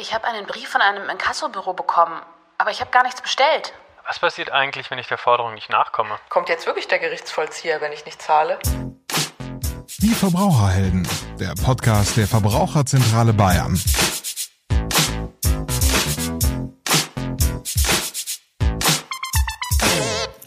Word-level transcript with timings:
Ich 0.00 0.14
habe 0.14 0.28
einen 0.28 0.46
Brief 0.46 0.68
von 0.68 0.80
einem 0.80 1.08
Inkassobüro 1.10 1.72
bekommen, 1.72 2.22
aber 2.56 2.70
ich 2.70 2.80
habe 2.80 2.92
gar 2.92 3.02
nichts 3.02 3.20
bestellt. 3.20 3.72
Was 4.06 4.20
passiert 4.20 4.52
eigentlich, 4.52 4.92
wenn 4.92 4.98
ich 5.00 5.08
der 5.08 5.18
Forderung 5.18 5.54
nicht 5.54 5.70
nachkomme? 5.70 6.16
Kommt 6.28 6.48
jetzt 6.48 6.66
wirklich 6.66 6.86
der 6.86 7.00
Gerichtsvollzieher, 7.00 7.80
wenn 7.80 7.90
ich 7.90 8.04
nicht 8.04 8.22
zahle? 8.22 8.60
Die 9.98 10.14
Verbraucherhelden, 10.14 11.08
der 11.40 11.52
Podcast 11.60 12.16
der 12.16 12.28
Verbraucherzentrale 12.28 13.32
Bayern. 13.32 13.74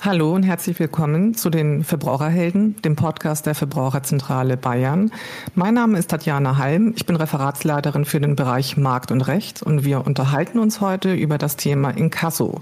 Hallo 0.04 0.33
und 0.33 0.41
herzlich 0.41 0.79
willkommen 0.79 1.36
zu 1.36 1.52
den 1.52 1.84
Verbraucherhelden, 1.84 2.81
dem 2.81 2.95
Podcast 2.95 3.45
der 3.45 3.54
Verbraucherzentrale 3.54 4.57
Bayern. 4.57 5.11
Mein 5.54 5.75
Name 5.75 5.99
ist 5.99 6.09
Tatjana 6.09 6.57
Halm, 6.57 6.93
ich 6.95 7.05
bin 7.05 7.16
Referatsleiterin 7.16 8.05
für 8.05 8.20
den 8.20 8.35
Bereich 8.35 8.77
Markt 8.77 9.11
und 9.11 9.21
Recht 9.21 9.61
und 9.61 9.85
wir 9.85 10.07
unterhalten 10.07 10.57
uns 10.57 10.81
heute 10.81 11.13
über 11.13 11.38
das 11.38 11.55
Thema 11.55 11.91
Inkasso. 11.91 12.61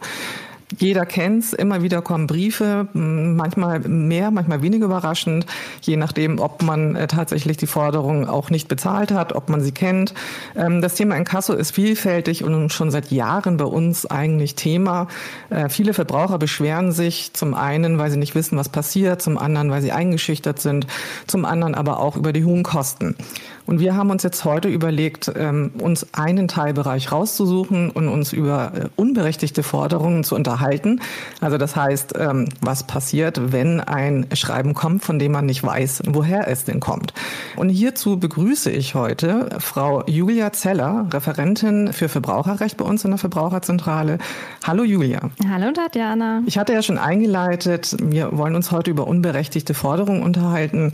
Jeder 0.77 1.07
kennt's, 1.07 1.53
immer 1.53 1.81
wieder 1.81 2.03
kommen 2.03 2.27
Briefe, 2.27 2.87
manchmal 2.93 3.79
mehr, 3.79 4.29
manchmal 4.29 4.61
weniger 4.61 4.85
überraschend, 4.85 5.47
je 5.81 5.97
nachdem, 5.97 6.37
ob 6.37 6.61
man 6.61 6.95
äh, 6.95 7.07
tatsächlich 7.07 7.57
die 7.57 7.65
Forderung 7.65 8.27
auch 8.27 8.51
nicht 8.51 8.67
bezahlt 8.67 9.11
hat, 9.11 9.33
ob 9.33 9.49
man 9.49 9.61
sie 9.61 9.71
kennt. 9.71 10.13
Ähm, 10.55 10.81
das 10.81 10.93
Thema 10.93 11.15
Inkasso 11.15 11.53
ist 11.53 11.71
vielfältig 11.71 12.43
und 12.43 12.71
schon 12.71 12.91
seit 12.91 13.09
Jahren 13.11 13.57
bei 13.57 13.65
uns 13.65 14.05
eigentlich 14.05 14.53
Thema. 14.53 15.07
Äh, 15.49 15.69
viele 15.69 15.95
Verbraucher 15.95 16.37
beschweren 16.37 16.91
sich 16.91 17.33
zum 17.33 17.55
einen, 17.55 17.97
weil 17.97 18.11
sie 18.11 18.17
nicht 18.17 18.35
wissen, 18.35 18.55
was 18.55 18.69
passiert, 18.69 19.23
zum 19.23 19.39
anderen, 19.39 19.71
weil 19.71 19.81
sie 19.81 19.91
eingeschüchtert 19.91 20.59
sind, 20.59 20.85
zum 21.25 21.45
anderen 21.45 21.73
aber 21.73 21.99
auch 21.99 22.15
über 22.15 22.31
die 22.31 22.45
hohen 22.45 22.61
Kosten. 22.63 23.15
Und 23.69 23.79
wir 23.79 23.95
haben 23.95 24.09
uns 24.09 24.23
jetzt 24.23 24.45
heute 24.45 24.67
überlegt, 24.67 25.31
ähm, 25.35 25.69
uns 25.77 26.07
einen 26.15 26.47
Teilbereich 26.47 27.11
rauszusuchen 27.11 27.91
und 27.91 28.07
uns 28.07 28.33
über 28.33 28.71
äh, 28.73 28.85
unberechtigte 28.95 29.61
Forderungen 29.61 30.23
zu 30.23 30.33
unterhalten. 30.33 31.01
Also 31.39 31.59
das 31.59 31.75
heißt, 31.75 32.15
ähm, 32.17 32.45
was 32.61 32.87
passiert, 32.87 33.53
wenn 33.53 33.79
ein 33.79 34.25
Schreiben 34.33 34.73
kommt, 34.73 35.03
von 35.05 35.19
dem 35.19 35.33
man 35.33 35.45
nicht 35.45 35.63
weiß, 35.63 36.01
woher 36.07 36.47
es 36.47 36.63
denn 36.63 36.79
kommt. 36.79 37.13
Und 37.57 37.69
hierzu 37.69 38.17
begrüße 38.17 38.71
ich 38.71 38.95
heute 38.95 39.49
Frau 39.59 40.03
Julia 40.07 40.51
Zeller, 40.51 41.05
Referentin 41.13 41.93
für 41.93 42.09
Verbraucherrecht 42.09 42.75
bei 42.75 42.85
uns 42.85 43.05
in 43.05 43.11
der 43.11 43.19
Verbraucherzentrale. 43.19 44.17
Hallo 44.65 44.83
Julia. 44.83 45.29
Hallo 45.47 45.71
Tatjana. 45.71 46.41
Ich 46.47 46.57
hatte 46.57 46.73
ja 46.73 46.81
schon 46.81 46.97
eingeleitet, 46.97 47.95
wir 48.01 48.35
wollen 48.35 48.55
uns 48.55 48.71
heute 48.71 48.89
über 48.89 49.05
unberechtigte 49.05 49.75
Forderungen 49.75 50.23
unterhalten. 50.23 50.93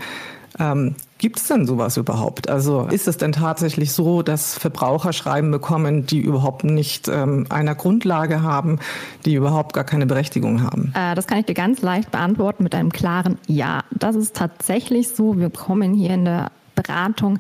Ähm, 0.60 0.96
Gibt 1.18 1.40
es 1.40 1.48
denn 1.48 1.66
sowas 1.66 1.98
überhaupt? 1.98 2.50
Also 2.50 2.88
ist 2.88 3.08
es 3.08 3.18
denn 3.18 3.32
tatsächlich 3.32 3.94
so, 3.94 4.22
dass 4.22 4.58
Verbraucher 4.58 5.14
Schreiben 5.14 5.50
bekommen, 5.50 6.06
die 6.06 6.20
überhaupt 6.20 6.64
nicht 6.64 7.08
ähm, 7.08 7.46
einer 7.50 7.74
Grundlage 7.74 8.42
haben, 8.42 8.80
die 9.26 9.36
überhaupt 9.36 9.74
gar 9.74 9.86
keine 9.86 10.06
Berechtigung 10.06 10.62
haben? 10.62 10.94
Äh, 10.94 11.16
das 11.16 11.28
kann 11.28 11.40
ich 11.40 11.46
dir 11.46 11.54
ganz 11.54 11.82
leicht 11.82 12.12
beantworten 12.12 12.64
mit 12.64 12.76
einem 12.76 12.92
klaren 12.92 13.38
Ja. 13.48 13.84
Das 13.92 14.16
ist 14.16 14.36
tatsächlich 14.36 15.10
so. 15.10 15.38
Wir 15.38 15.50
bekommen 15.50 15.94
hier 15.94 16.12
in 16.12 16.26
der 16.26 16.52
Beratung 16.76 17.40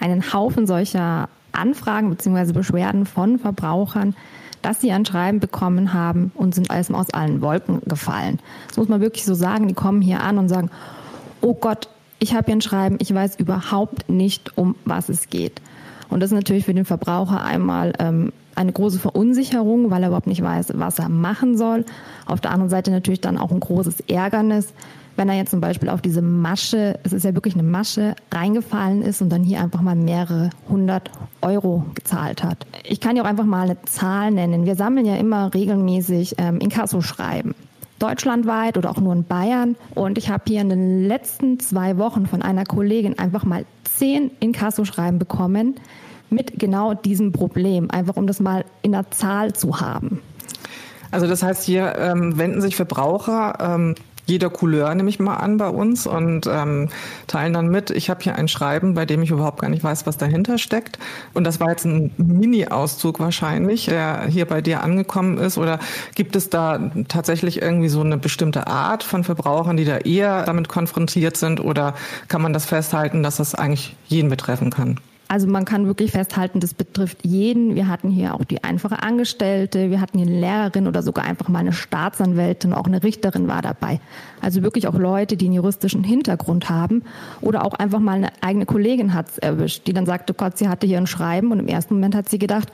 einen 0.00 0.32
Haufen 0.32 0.66
solcher 0.66 1.28
Anfragen 1.52 2.10
bzw. 2.10 2.52
Beschwerden 2.52 3.06
von 3.06 3.38
Verbrauchern, 3.38 4.16
dass 4.62 4.80
sie 4.80 4.90
ein 4.90 5.04
Schreiben 5.04 5.38
bekommen 5.38 5.92
haben 5.92 6.32
und 6.34 6.54
sind 6.54 6.70
aus 6.70 7.10
allen 7.10 7.40
Wolken 7.40 7.80
gefallen. 7.86 8.40
Das 8.68 8.76
muss 8.76 8.88
man 8.88 9.00
wirklich 9.00 9.24
so 9.24 9.34
sagen. 9.34 9.68
Die 9.68 9.74
kommen 9.74 10.02
hier 10.02 10.22
an 10.22 10.38
und 10.38 10.48
sagen, 10.48 10.70
oh 11.40 11.54
Gott, 11.54 11.88
ich 12.22 12.34
habe 12.34 12.46
hier 12.46 12.54
ein 12.54 12.60
Schreiben, 12.60 12.98
ich 13.00 13.12
weiß 13.12 13.40
überhaupt 13.40 14.08
nicht, 14.08 14.56
um 14.56 14.76
was 14.84 15.08
es 15.08 15.28
geht. 15.28 15.60
Und 16.08 16.20
das 16.20 16.30
ist 16.30 16.36
natürlich 16.36 16.66
für 16.66 16.74
den 16.74 16.84
Verbraucher 16.84 17.42
einmal 17.42 17.94
ähm, 17.98 18.32
eine 18.54 18.72
große 18.72 19.00
Verunsicherung, 19.00 19.90
weil 19.90 20.02
er 20.02 20.08
überhaupt 20.08 20.28
nicht 20.28 20.40
weiß, 20.40 20.72
was 20.76 21.00
er 21.00 21.08
machen 21.08 21.56
soll. 21.56 21.84
Auf 22.26 22.40
der 22.40 22.52
anderen 22.52 22.70
Seite 22.70 22.92
natürlich 22.92 23.20
dann 23.20 23.38
auch 23.38 23.50
ein 23.50 23.58
großes 23.58 24.00
Ärgernis, 24.08 24.72
wenn 25.16 25.28
er 25.28 25.34
jetzt 25.34 25.50
zum 25.50 25.60
Beispiel 25.60 25.88
auf 25.88 26.00
diese 26.00 26.22
Masche, 26.22 26.98
es 27.02 27.12
ist 27.12 27.24
ja 27.24 27.34
wirklich 27.34 27.54
eine 27.54 27.64
Masche, 27.64 28.14
reingefallen 28.30 29.02
ist 29.02 29.20
und 29.20 29.28
dann 29.28 29.42
hier 29.42 29.60
einfach 29.60 29.82
mal 29.82 29.96
mehrere 29.96 30.50
hundert 30.68 31.10
Euro 31.40 31.84
gezahlt 31.94 32.44
hat. 32.44 32.66
Ich 32.84 33.00
kann 33.00 33.16
ja 33.16 33.24
auch 33.24 33.26
einfach 33.26 33.44
mal 33.44 33.64
eine 33.64 33.82
Zahl 33.82 34.30
nennen. 34.30 34.64
Wir 34.64 34.76
sammeln 34.76 35.06
ja 35.06 35.16
immer 35.16 35.52
regelmäßig 35.52 36.36
ähm, 36.38 36.60
Inkasso-Schreiben 36.60 37.56
deutschlandweit 38.02 38.76
oder 38.76 38.90
auch 38.90 39.00
nur 39.00 39.12
in 39.12 39.24
Bayern. 39.24 39.76
Und 39.94 40.18
ich 40.18 40.28
habe 40.28 40.44
hier 40.48 40.60
in 40.60 40.68
den 40.68 41.06
letzten 41.06 41.60
zwei 41.60 41.98
Wochen 41.98 42.26
von 42.26 42.42
einer 42.42 42.64
Kollegin 42.64 43.18
einfach 43.18 43.44
mal 43.44 43.64
zehn 43.84 44.30
Inkasso-Schreiben 44.40 45.18
bekommen 45.18 45.76
mit 46.30 46.58
genau 46.58 46.94
diesem 46.94 47.32
Problem, 47.32 47.90
einfach 47.90 48.16
um 48.16 48.26
das 48.26 48.40
mal 48.40 48.64
in 48.82 48.92
der 48.92 49.10
Zahl 49.10 49.52
zu 49.52 49.80
haben. 49.80 50.20
Also 51.10 51.26
das 51.26 51.42
heißt, 51.42 51.62
hier 51.64 51.94
ähm, 51.98 52.38
wenden 52.38 52.62
sich 52.62 52.74
Verbraucher 52.74 53.58
ähm, 53.60 53.94
jeder 54.26 54.50
Couleur, 54.50 54.94
nehme 54.94 55.08
ich 55.08 55.18
mal 55.18 55.36
an, 55.36 55.56
bei 55.56 55.68
uns 55.68 56.06
und 56.06 56.46
ähm, 56.46 56.88
teilen 57.26 57.52
dann 57.52 57.68
mit. 57.68 57.90
Ich 57.90 58.08
habe 58.08 58.20
hier 58.22 58.36
ein 58.36 58.48
Schreiben, 58.48 58.94
bei 58.94 59.04
dem 59.04 59.22
ich 59.22 59.30
überhaupt 59.30 59.60
gar 59.60 59.68
nicht 59.68 59.82
weiß, 59.82 60.06
was 60.06 60.16
dahinter 60.16 60.58
steckt. 60.58 60.98
Und 61.34 61.44
das 61.44 61.60
war 61.60 61.70
jetzt 61.70 61.84
ein 61.84 62.12
Mini-Auszug 62.16 63.18
wahrscheinlich, 63.20 63.86
der 63.86 64.26
hier 64.28 64.46
bei 64.46 64.60
dir 64.60 64.82
angekommen 64.82 65.38
ist. 65.38 65.58
Oder 65.58 65.80
gibt 66.14 66.36
es 66.36 66.50
da 66.50 66.90
tatsächlich 67.08 67.60
irgendwie 67.60 67.88
so 67.88 68.00
eine 68.00 68.16
bestimmte 68.16 68.66
Art 68.66 69.02
von 69.02 69.24
Verbrauchern, 69.24 69.76
die 69.76 69.84
da 69.84 69.98
eher 69.98 70.44
damit 70.44 70.68
konfrontiert 70.68 71.36
sind? 71.36 71.60
Oder 71.60 71.94
kann 72.28 72.42
man 72.42 72.52
das 72.52 72.64
festhalten, 72.64 73.22
dass 73.22 73.36
das 73.36 73.54
eigentlich 73.54 73.96
jeden 74.06 74.30
betreffen 74.30 74.70
kann? 74.70 74.98
Also 75.32 75.46
man 75.46 75.64
kann 75.64 75.86
wirklich 75.86 76.10
festhalten, 76.10 76.60
das 76.60 76.74
betrifft 76.74 77.24
jeden. 77.24 77.74
Wir 77.74 77.88
hatten 77.88 78.10
hier 78.10 78.34
auch 78.34 78.44
die 78.44 78.62
einfache 78.62 79.02
Angestellte, 79.02 79.88
wir 79.88 79.98
hatten 79.98 80.18
hier 80.18 80.26
eine 80.26 80.38
Lehrerin 80.38 80.86
oder 80.86 81.02
sogar 81.02 81.24
einfach 81.24 81.48
mal 81.48 81.60
eine 81.60 81.72
Staatsanwältin, 81.72 82.74
auch 82.74 82.84
eine 82.84 83.02
Richterin 83.02 83.48
war 83.48 83.62
dabei. 83.62 83.98
Also 84.42 84.62
wirklich 84.62 84.88
auch 84.88 84.94
Leute, 84.94 85.38
die 85.38 85.46
einen 85.46 85.54
juristischen 85.54 86.04
Hintergrund 86.04 86.68
haben 86.68 87.04
oder 87.40 87.64
auch 87.64 87.72
einfach 87.72 87.98
mal 87.98 88.16
eine 88.16 88.28
eigene 88.42 88.66
Kollegin 88.66 89.14
hat 89.14 89.30
es 89.30 89.38
erwischt, 89.38 89.86
die 89.86 89.94
dann 89.94 90.04
sagte, 90.04 90.34
Gott, 90.34 90.58
sie 90.58 90.68
hatte 90.68 90.86
hier 90.86 90.98
ein 90.98 91.06
Schreiben 91.06 91.50
und 91.50 91.60
im 91.60 91.66
ersten 91.66 91.94
Moment 91.94 92.14
hat 92.14 92.28
sie 92.28 92.38
gedacht, 92.38 92.70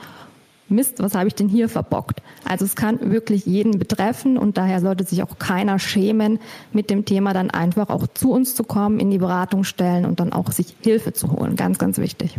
Mist, 0.68 1.00
was 1.00 1.14
habe 1.14 1.28
ich 1.28 1.34
denn 1.34 1.48
hier 1.48 1.68
verbockt? 1.68 2.22
Also 2.44 2.64
es 2.64 2.76
kann 2.76 3.10
wirklich 3.10 3.46
jeden 3.46 3.78
betreffen 3.78 4.36
und 4.36 4.58
daher 4.58 4.80
sollte 4.80 5.04
sich 5.04 5.22
auch 5.22 5.38
keiner 5.38 5.78
schämen, 5.78 6.38
mit 6.72 6.90
dem 6.90 7.04
Thema 7.04 7.32
dann 7.32 7.50
einfach 7.50 7.88
auch 7.88 8.06
zu 8.06 8.32
uns 8.32 8.54
zu 8.54 8.64
kommen, 8.64 9.00
in 9.00 9.10
die 9.10 9.18
Beratung 9.18 9.64
stellen 9.64 10.04
und 10.04 10.20
dann 10.20 10.32
auch 10.32 10.52
sich 10.52 10.74
Hilfe 10.82 11.12
zu 11.12 11.32
holen. 11.32 11.56
Ganz, 11.56 11.78
ganz 11.78 11.98
wichtig. 11.98 12.38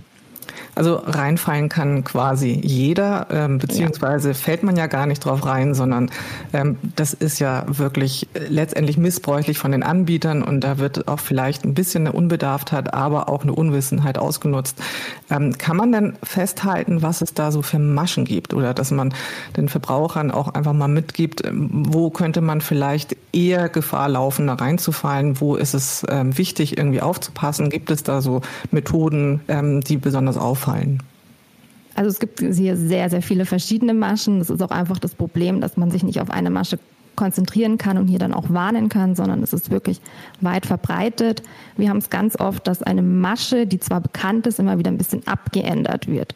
Also 0.75 0.95
reinfallen 0.95 1.69
kann 1.69 2.03
quasi 2.03 2.59
jeder, 2.63 3.27
ähm, 3.31 3.57
beziehungsweise 3.57 4.29
ja. 4.29 4.33
fällt 4.33 4.63
man 4.63 4.75
ja 4.75 4.87
gar 4.87 5.05
nicht 5.05 5.25
drauf 5.25 5.45
rein, 5.45 5.73
sondern 5.73 6.09
ähm, 6.53 6.77
das 6.95 7.13
ist 7.13 7.39
ja 7.39 7.65
wirklich 7.67 8.27
letztendlich 8.33 8.97
missbräuchlich 8.97 9.57
von 9.57 9.71
den 9.71 9.83
Anbietern 9.83 10.43
und 10.43 10.61
da 10.63 10.77
wird 10.77 11.07
auch 11.07 11.19
vielleicht 11.19 11.65
ein 11.65 11.73
bisschen 11.73 12.07
eine 12.07 12.15
Unbedarftheit, 12.15 12.93
aber 12.93 13.29
auch 13.29 13.43
eine 13.43 13.53
Unwissenheit 13.53 14.17
ausgenutzt. 14.17 14.81
Ähm, 15.29 15.57
kann 15.57 15.77
man 15.77 15.91
denn 15.91 16.13
festhalten, 16.23 17.01
was 17.01 17.21
es 17.21 17.33
da 17.33 17.51
so 17.51 17.61
für 17.61 17.79
Maschen 17.79 18.25
gibt 18.25 18.53
oder 18.53 18.73
dass 18.73 18.91
man 18.91 19.13
den 19.57 19.69
Verbrauchern 19.69 20.31
auch 20.31 20.47
einfach 20.49 20.73
mal 20.73 20.87
mitgibt, 20.87 21.45
ähm, 21.45 21.69
wo 21.87 22.09
könnte 22.09 22.41
man 22.41 22.61
vielleicht 22.61 23.15
eher 23.31 23.69
Gefahr 23.69 24.09
laufen, 24.09 24.47
da 24.47 24.53
reinzufallen, 24.55 25.39
wo 25.39 25.55
ist 25.55 25.73
es 25.73 26.05
ähm, 26.09 26.37
wichtig, 26.37 26.77
irgendwie 26.77 27.01
aufzupassen? 27.01 27.69
Gibt 27.69 27.91
es 27.91 28.03
da 28.03 28.21
so 28.21 28.41
Methoden, 28.71 29.41
ähm, 29.47 29.81
die 29.81 29.97
besonders 29.97 30.37
auffallen? 30.59 31.01
Also 31.95 32.09
es 32.09 32.19
gibt 32.19 32.39
hier 32.39 32.77
sehr, 32.77 33.09
sehr 33.09 33.21
viele 33.21 33.45
verschiedene 33.45 33.93
Maschen. 33.93 34.39
Das 34.39 34.49
ist 34.49 34.61
auch 34.61 34.71
einfach 34.71 34.99
das 34.99 35.15
Problem, 35.15 35.59
dass 35.59 35.75
man 35.77 35.91
sich 35.91 36.03
nicht 36.03 36.21
auf 36.21 36.29
eine 36.29 36.49
Masche 36.49 36.79
konzentrieren 37.15 37.77
kann 37.77 37.97
und 37.97 38.07
hier 38.07 38.19
dann 38.19 38.33
auch 38.33 38.49
warnen 38.49 38.87
kann, 38.87 39.15
sondern 39.15 39.43
es 39.43 39.51
ist 39.51 39.71
wirklich 39.71 39.99
weit 40.39 40.65
verbreitet. 40.65 41.43
Wir 41.75 41.89
haben 41.89 41.97
es 41.97 42.09
ganz 42.09 42.39
oft, 42.39 42.65
dass 42.65 42.81
eine 42.81 43.01
Masche, 43.01 43.67
die 43.67 43.79
zwar 43.79 43.99
bekannt 43.99 44.47
ist, 44.47 44.59
immer 44.59 44.77
wieder 44.77 44.89
ein 44.89 44.97
bisschen 44.97 45.27
abgeändert 45.27 46.07
wird. 46.07 46.33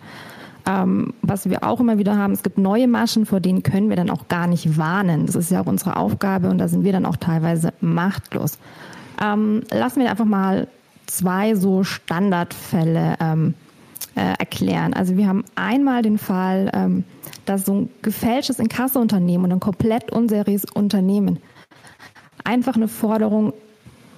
Ähm, 0.65 1.13
was 1.21 1.49
wir 1.49 1.63
auch 1.63 1.79
immer 1.79 1.97
wieder 1.97 2.17
haben, 2.17 2.33
es 2.33 2.43
gibt 2.43 2.57
neue 2.57 2.87
Maschen, 2.87 3.25
vor 3.25 3.39
denen 3.39 3.63
können 3.63 3.87
wir 3.87 3.95
dann 3.95 4.09
auch 4.09 4.27
gar 4.27 4.47
nicht 4.47 4.77
warnen. 4.77 5.25
Das 5.25 5.35
ist 5.35 5.51
ja 5.51 5.61
auch 5.61 5.67
unsere 5.67 5.95
Aufgabe 5.95 6.49
und 6.49 6.57
da 6.57 6.67
sind 6.67 6.83
wir 6.83 6.91
dann 6.91 7.05
auch 7.05 7.17
teilweise 7.17 7.71
machtlos. 7.79 8.57
Ähm, 9.23 9.61
lassen 9.71 10.01
wir 10.01 10.09
einfach 10.09 10.25
mal 10.25 10.67
zwei 11.05 11.55
so 11.55 11.83
Standardfälle 11.85 13.15
ähm, 13.21 13.53
äh, 14.15 14.33
erklären. 14.39 14.93
Also 14.93 15.17
wir 15.17 15.27
haben 15.27 15.43
einmal 15.55 16.01
den 16.01 16.17
Fall, 16.17 16.69
ähm, 16.73 17.03
dass 17.45 17.65
so 17.65 17.73
ein 17.73 17.89
gefälschtes 18.01 18.59
Inkassounternehmen 18.59 19.45
und 19.45 19.51
ein 19.53 19.59
komplett 19.59 20.11
unseriöses 20.11 20.69
Unternehmen 20.71 21.39
einfach 22.43 22.75
eine 22.75 22.87
Forderung 22.87 23.53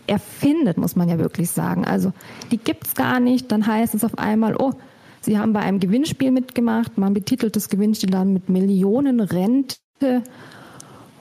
erfindet, 0.07 0.77
muss 0.77 0.95
man 0.95 1.09
ja 1.09 1.17
wirklich 1.17 1.49
sagen. 1.49 1.85
Also 1.85 2.11
die 2.51 2.57
gibt 2.57 2.87
es 2.87 2.95
gar 2.95 3.19
nicht. 3.19 3.51
Dann 3.51 3.65
heißt 3.65 3.95
es 3.95 4.03
auf 4.03 4.17
einmal, 4.17 4.55
oh, 4.57 4.73
Sie 5.21 5.39
haben 5.39 5.53
bei 5.53 5.61
einem 5.61 5.79
Gewinnspiel 5.79 6.29
mitgemacht. 6.29 6.99
Man 6.99 7.15
betitelt 7.15 7.55
das 7.55 7.69
Gewinnspiel 7.69 8.11
dann 8.11 8.31
mit 8.31 8.47
Millionen 8.47 9.19
Rente. 9.19 10.21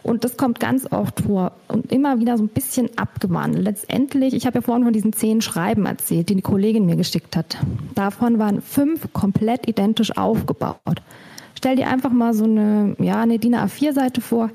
Und 0.04 0.22
das 0.22 0.36
kommt 0.36 0.60
ganz 0.60 0.86
oft 0.92 1.22
vor 1.22 1.52
und 1.66 1.90
immer 1.90 2.20
wieder 2.20 2.36
so 2.36 2.44
ein 2.44 2.48
bisschen 2.48 2.90
abgewandelt. 2.96 3.64
Letztendlich, 3.64 4.34
ich 4.34 4.44
habe 4.44 4.58
ja 4.58 4.60
vorhin 4.60 4.84
von 4.84 4.92
diesen 4.92 5.14
zehn 5.14 5.40
Schreiben 5.40 5.86
erzählt, 5.86 6.28
die 6.28 6.34
die 6.34 6.42
Kollegin 6.42 6.84
mir 6.84 6.96
geschickt 6.96 7.36
hat. 7.36 7.56
Davon 7.94 8.38
waren 8.38 8.60
fünf 8.60 9.10
komplett 9.14 9.66
identisch 9.66 10.14
aufgebaut. 10.14 11.00
Stell 11.56 11.76
dir 11.76 11.88
einfach 11.88 12.10
mal 12.10 12.34
so 12.34 12.44
eine, 12.44 12.94
ja, 12.98 13.22
eine 13.22 13.38
DIN 13.38 13.54
A4-Seite 13.54 14.20
vor, 14.20 14.50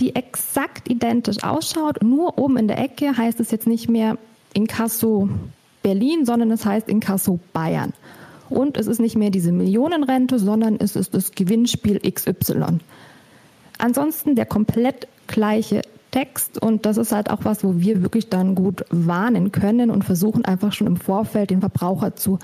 die 0.00 0.16
exakt 0.16 0.90
identisch 0.90 1.44
ausschaut. 1.44 2.02
Nur 2.02 2.36
oben 2.36 2.56
in 2.56 2.66
der 2.66 2.80
Ecke 2.80 3.16
heißt 3.16 3.38
es 3.38 3.52
jetzt 3.52 3.68
nicht 3.68 3.88
mehr 3.88 4.18
Inkasso 4.52 5.28
Berlin, 5.84 6.26
sondern 6.26 6.50
es 6.50 6.66
heißt 6.66 6.88
Inkasso 6.88 7.38
Bayern. 7.52 7.92
Und 8.50 8.76
es 8.76 8.88
ist 8.88 8.98
nicht 8.98 9.16
mehr 9.16 9.30
diese 9.30 9.52
Millionenrente, 9.52 10.40
sondern 10.40 10.76
es 10.80 10.96
ist 10.96 11.14
das 11.14 11.30
Gewinnspiel 11.30 12.00
XY. 12.00 12.80
Ansonsten 13.78 14.34
der 14.34 14.46
komplett 14.46 15.08
gleiche 15.26 15.82
Text 16.10 16.60
und 16.60 16.84
das 16.84 16.98
ist 16.98 17.10
halt 17.12 17.30
auch 17.30 17.40
was, 17.44 17.64
wo 17.64 17.80
wir 17.80 18.02
wirklich 18.02 18.28
dann 18.28 18.54
gut 18.54 18.84
warnen 18.90 19.50
können 19.50 19.90
und 19.90 20.04
versuchen 20.04 20.44
einfach 20.44 20.72
schon 20.72 20.86
im 20.86 20.96
Vorfeld 20.96 21.50
den 21.50 21.60
Verbraucher 21.60 22.14
zu 22.16 22.38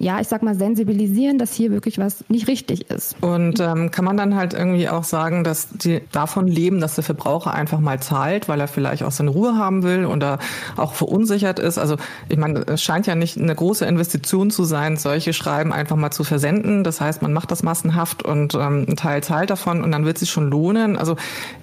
ja, 0.00 0.20
ich 0.20 0.28
sag 0.28 0.44
mal, 0.44 0.54
sensibilisieren, 0.54 1.38
dass 1.38 1.52
hier 1.52 1.72
wirklich 1.72 1.98
was 1.98 2.24
nicht 2.28 2.46
richtig 2.46 2.88
ist. 2.88 3.16
Und 3.20 3.58
ähm, 3.58 3.90
kann 3.90 4.04
man 4.04 4.16
dann 4.16 4.36
halt 4.36 4.54
irgendwie 4.54 4.88
auch 4.88 5.02
sagen, 5.02 5.42
dass 5.42 5.68
die 5.70 6.02
davon 6.12 6.46
leben, 6.46 6.80
dass 6.80 6.94
der 6.94 7.02
Verbraucher 7.02 7.52
einfach 7.52 7.80
mal 7.80 7.98
zahlt, 8.00 8.48
weil 8.48 8.60
er 8.60 8.68
vielleicht 8.68 9.02
auch 9.02 9.10
seine 9.10 9.30
Ruhe 9.30 9.56
haben 9.56 9.82
will 9.82 10.06
oder 10.06 10.38
auch 10.76 10.92
verunsichert 10.92 11.58
ist. 11.58 11.78
Also 11.78 11.96
ich 12.28 12.38
meine, 12.38 12.60
es 12.60 12.80
scheint 12.80 13.08
ja 13.08 13.16
nicht 13.16 13.36
eine 13.38 13.54
große 13.54 13.84
Investition 13.86 14.50
zu 14.50 14.62
sein, 14.62 14.96
solche 14.96 15.32
Schreiben 15.32 15.72
einfach 15.72 15.96
mal 15.96 16.12
zu 16.12 16.22
versenden. 16.22 16.84
Das 16.84 17.00
heißt, 17.00 17.20
man 17.20 17.32
macht 17.32 17.50
das 17.50 17.64
massenhaft 17.64 18.22
und 18.22 18.54
ähm, 18.54 18.86
ein 18.88 18.96
Teil 18.96 19.22
zahlt 19.24 19.50
davon 19.50 19.82
und 19.82 19.90
dann 19.90 20.04
wird 20.04 20.18
es 20.18 20.20
sich 20.20 20.30
schon 20.30 20.48
lohnen. 20.48 20.96
Also 20.96 21.16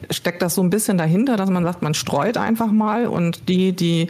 steckt 0.10 0.42
das 0.42 0.56
so 0.56 0.62
ein 0.62 0.70
bisschen 0.70 0.98
dahinter, 0.98 1.38
dass 1.38 1.50
man 1.50 1.64
sagt, 1.64 1.82
man 1.82 1.94
streut 1.94 2.36
einfach 2.36 2.72
mal 2.72 3.08
und 3.08 3.48
die, 3.48 3.74
die 3.74 4.10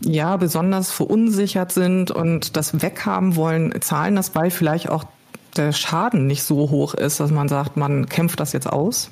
ja 0.00 0.36
besonders 0.36 0.90
verunsichert 0.90 1.72
sind 1.72 2.10
und 2.10 2.56
das 2.56 2.82
weghaben 2.82 3.36
wollen, 3.36 3.74
zahlen 3.80 4.16
das, 4.16 4.34
weil 4.34 4.50
vielleicht 4.50 4.88
auch 4.88 5.04
der 5.56 5.72
Schaden 5.72 6.26
nicht 6.26 6.42
so 6.42 6.70
hoch 6.70 6.94
ist, 6.94 7.20
dass 7.20 7.30
man 7.30 7.48
sagt, 7.48 7.76
man 7.76 8.06
kämpft 8.06 8.40
das 8.40 8.52
jetzt 8.52 8.68
aus? 8.68 9.10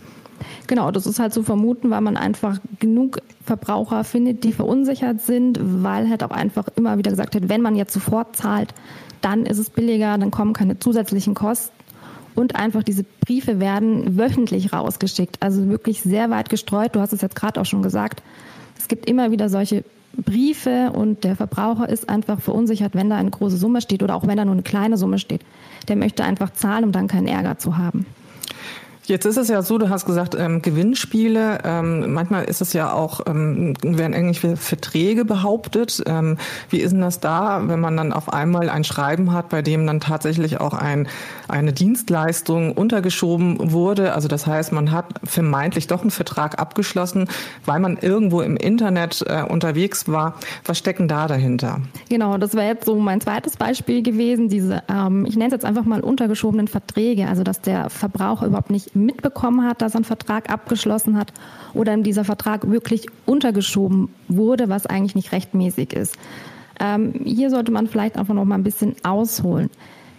Genau, 0.67 0.91
das 0.91 1.07
ist 1.07 1.19
halt 1.19 1.33
zu 1.33 1.43
vermuten, 1.43 1.91
weil 1.91 2.01
man 2.01 2.17
einfach 2.17 2.59
genug 2.79 3.19
Verbraucher 3.45 4.05
findet, 4.05 4.45
die 4.45 4.53
verunsichert 4.53 5.23
sind, 5.23 5.59
weil 5.61 6.09
halt 6.09 6.23
auch 6.23 6.31
einfach 6.31 6.67
immer 6.77 6.99
wieder 6.99 7.11
gesagt 7.11 7.35
wird, 7.35 7.49
wenn 7.49 7.63
man 7.63 7.75
jetzt 7.75 7.93
sofort 7.93 8.37
zahlt, 8.37 8.75
dann 9.23 9.47
ist 9.47 9.59
es 9.59 9.71
billiger, 9.71 10.19
dann 10.19 10.31
kommen 10.31 10.53
keine 10.53 10.79
zusätzlichen 10.79 11.35
Kosten. 11.35 11.75
Und 12.35 12.55
einfach 12.55 12.83
diese 12.83 13.03
Briefe 13.03 13.61
werden 13.61 14.19
wöchentlich 14.19 14.73
rausgeschickt, 14.73 15.39
also 15.41 15.69
wirklich 15.69 16.03
sehr 16.03 16.29
weit 16.29 16.51
gestreut. 16.51 16.95
Du 16.95 17.01
hast 17.01 17.15
es 17.15 17.23
jetzt 17.23 17.35
gerade 17.35 17.59
auch 17.59 17.65
schon 17.65 17.81
gesagt. 17.81 18.23
Es 18.79 18.89
gibt 18.89 19.09
immer 19.09 19.31
wieder 19.31 19.49
solche 19.49 19.85
Briefe 20.17 20.93
und 20.93 21.25
der 21.25 21.37
Verbraucher 21.37 21.89
ist 21.89 22.09
einfach 22.09 22.41
verunsichert, 22.41 22.95
wenn 22.95 23.11
da 23.11 23.17
eine 23.17 23.31
große 23.31 23.57
Summe 23.57 23.81
steht 23.81 24.03
oder 24.03 24.15
auch 24.15 24.27
wenn 24.27 24.37
da 24.37 24.45
nur 24.45 24.55
eine 24.55 24.63
kleine 24.63 24.97
Summe 24.97 25.19
steht. 25.19 25.43
Der 25.89 25.97
möchte 25.97 26.25
einfach 26.25 26.53
zahlen, 26.53 26.85
um 26.85 26.93
dann 26.93 27.09
keinen 27.09 27.27
Ärger 27.27 27.59
zu 27.59 27.77
haben. 27.77 28.07
Jetzt 29.07 29.25
ist 29.25 29.37
es 29.37 29.47
ja 29.47 29.63
so, 29.63 29.79
du 29.79 29.89
hast 29.89 30.05
gesagt, 30.05 30.35
ähm, 30.37 30.63
Gewinnspiele. 30.63 31.61
Ähm, 31.63 32.13
manchmal 32.13 32.45
ist 32.47 32.61
es 32.61 32.73
ja 32.73 32.93
auch, 32.93 33.21
ähm, 33.29 33.75
werden 33.81 34.13
irgendwelche 34.13 34.57
Verträge 34.57 35.25
behauptet. 35.25 36.03
Ähm, 36.07 36.39
wie 36.71 36.79
ist 36.79 36.91
denn 36.91 37.03
das 37.03 37.21
da, 37.21 37.63
wenn 37.69 37.79
man 37.79 37.97
dann 37.97 38.13
auf 38.13 38.33
einmal 38.33 38.69
ein 38.69 38.83
Schreiben 38.83 39.33
hat, 39.33 39.49
bei 39.49 39.63
dem 39.63 39.87
dann 39.87 40.01
tatsächlich 40.01 40.61
auch 40.61 40.75
ein, 40.75 41.07
eine 41.47 41.73
Dienstleistung 41.73 42.73
untergeschoben 42.73 43.71
wurde? 43.71 44.13
Also 44.13 44.27
das 44.27 44.45
heißt, 44.45 44.73
man 44.73 44.91
hat 44.91 45.07
vermeintlich 45.23 45.87
doch 45.87 46.01
einen 46.01 46.11
Vertrag 46.11 46.59
abgeschlossen, 46.59 47.29
weil 47.65 47.79
man 47.79 47.99
irgendwo 47.99 48.41
im 48.41 48.57
Internet 48.57 49.25
äh, 49.29 49.45
unterwegs 49.45 50.09
war. 50.09 50.35
Was 50.65 50.79
stecken 50.79 51.07
da 51.07 51.29
dahinter? 51.29 51.81
Genau, 52.09 52.39
das 52.39 52.55
wäre 52.55 52.67
jetzt 52.67 52.87
so 52.87 52.97
mein 52.97 53.21
zweites 53.21 53.57
Beispiel 53.57 54.03
gewesen. 54.03 54.49
Diese, 54.49 54.83
ähm, 54.89 55.27
ich 55.27 55.37
nenne 55.37 55.47
es 55.47 55.53
jetzt 55.53 55.65
einfach 55.65 55.85
mal 55.85 56.01
untergeschobenen 56.01 56.67
Verträge. 56.67 57.29
Also 57.29 57.45
dass 57.45 57.61
der 57.61 57.89
Verbraucher 57.89 58.47
überhaupt 58.47 58.71
nicht 58.71 58.96
mitbekommen 58.97 59.67
hat, 59.67 59.83
dass 59.83 59.95
er 59.95 59.99
einen 59.99 60.05
Vertrag 60.05 60.51
abgeschlossen 60.51 61.17
hat 61.17 61.33
oder 61.75 61.95
ihm 61.95 62.03
dieser 62.03 62.25
Vertrag 62.25 62.71
wirklich 62.71 63.07
untergeschoben 63.27 64.09
wurde, 64.29 64.69
was 64.69 64.87
eigentlich 64.87 65.15
nicht 65.15 65.33
rechtmäßig 65.33 65.93
ist. 65.93 66.17
Ähm, 66.81 67.13
hier 67.25 67.51
sollte 67.51 67.73
man 67.73 67.87
vielleicht 67.87 68.17
einfach 68.17 68.35
noch 68.35 68.45
mal 68.45 68.57
ein 68.57 68.65
bisschen 68.65 68.97
ausholen. 69.03 69.71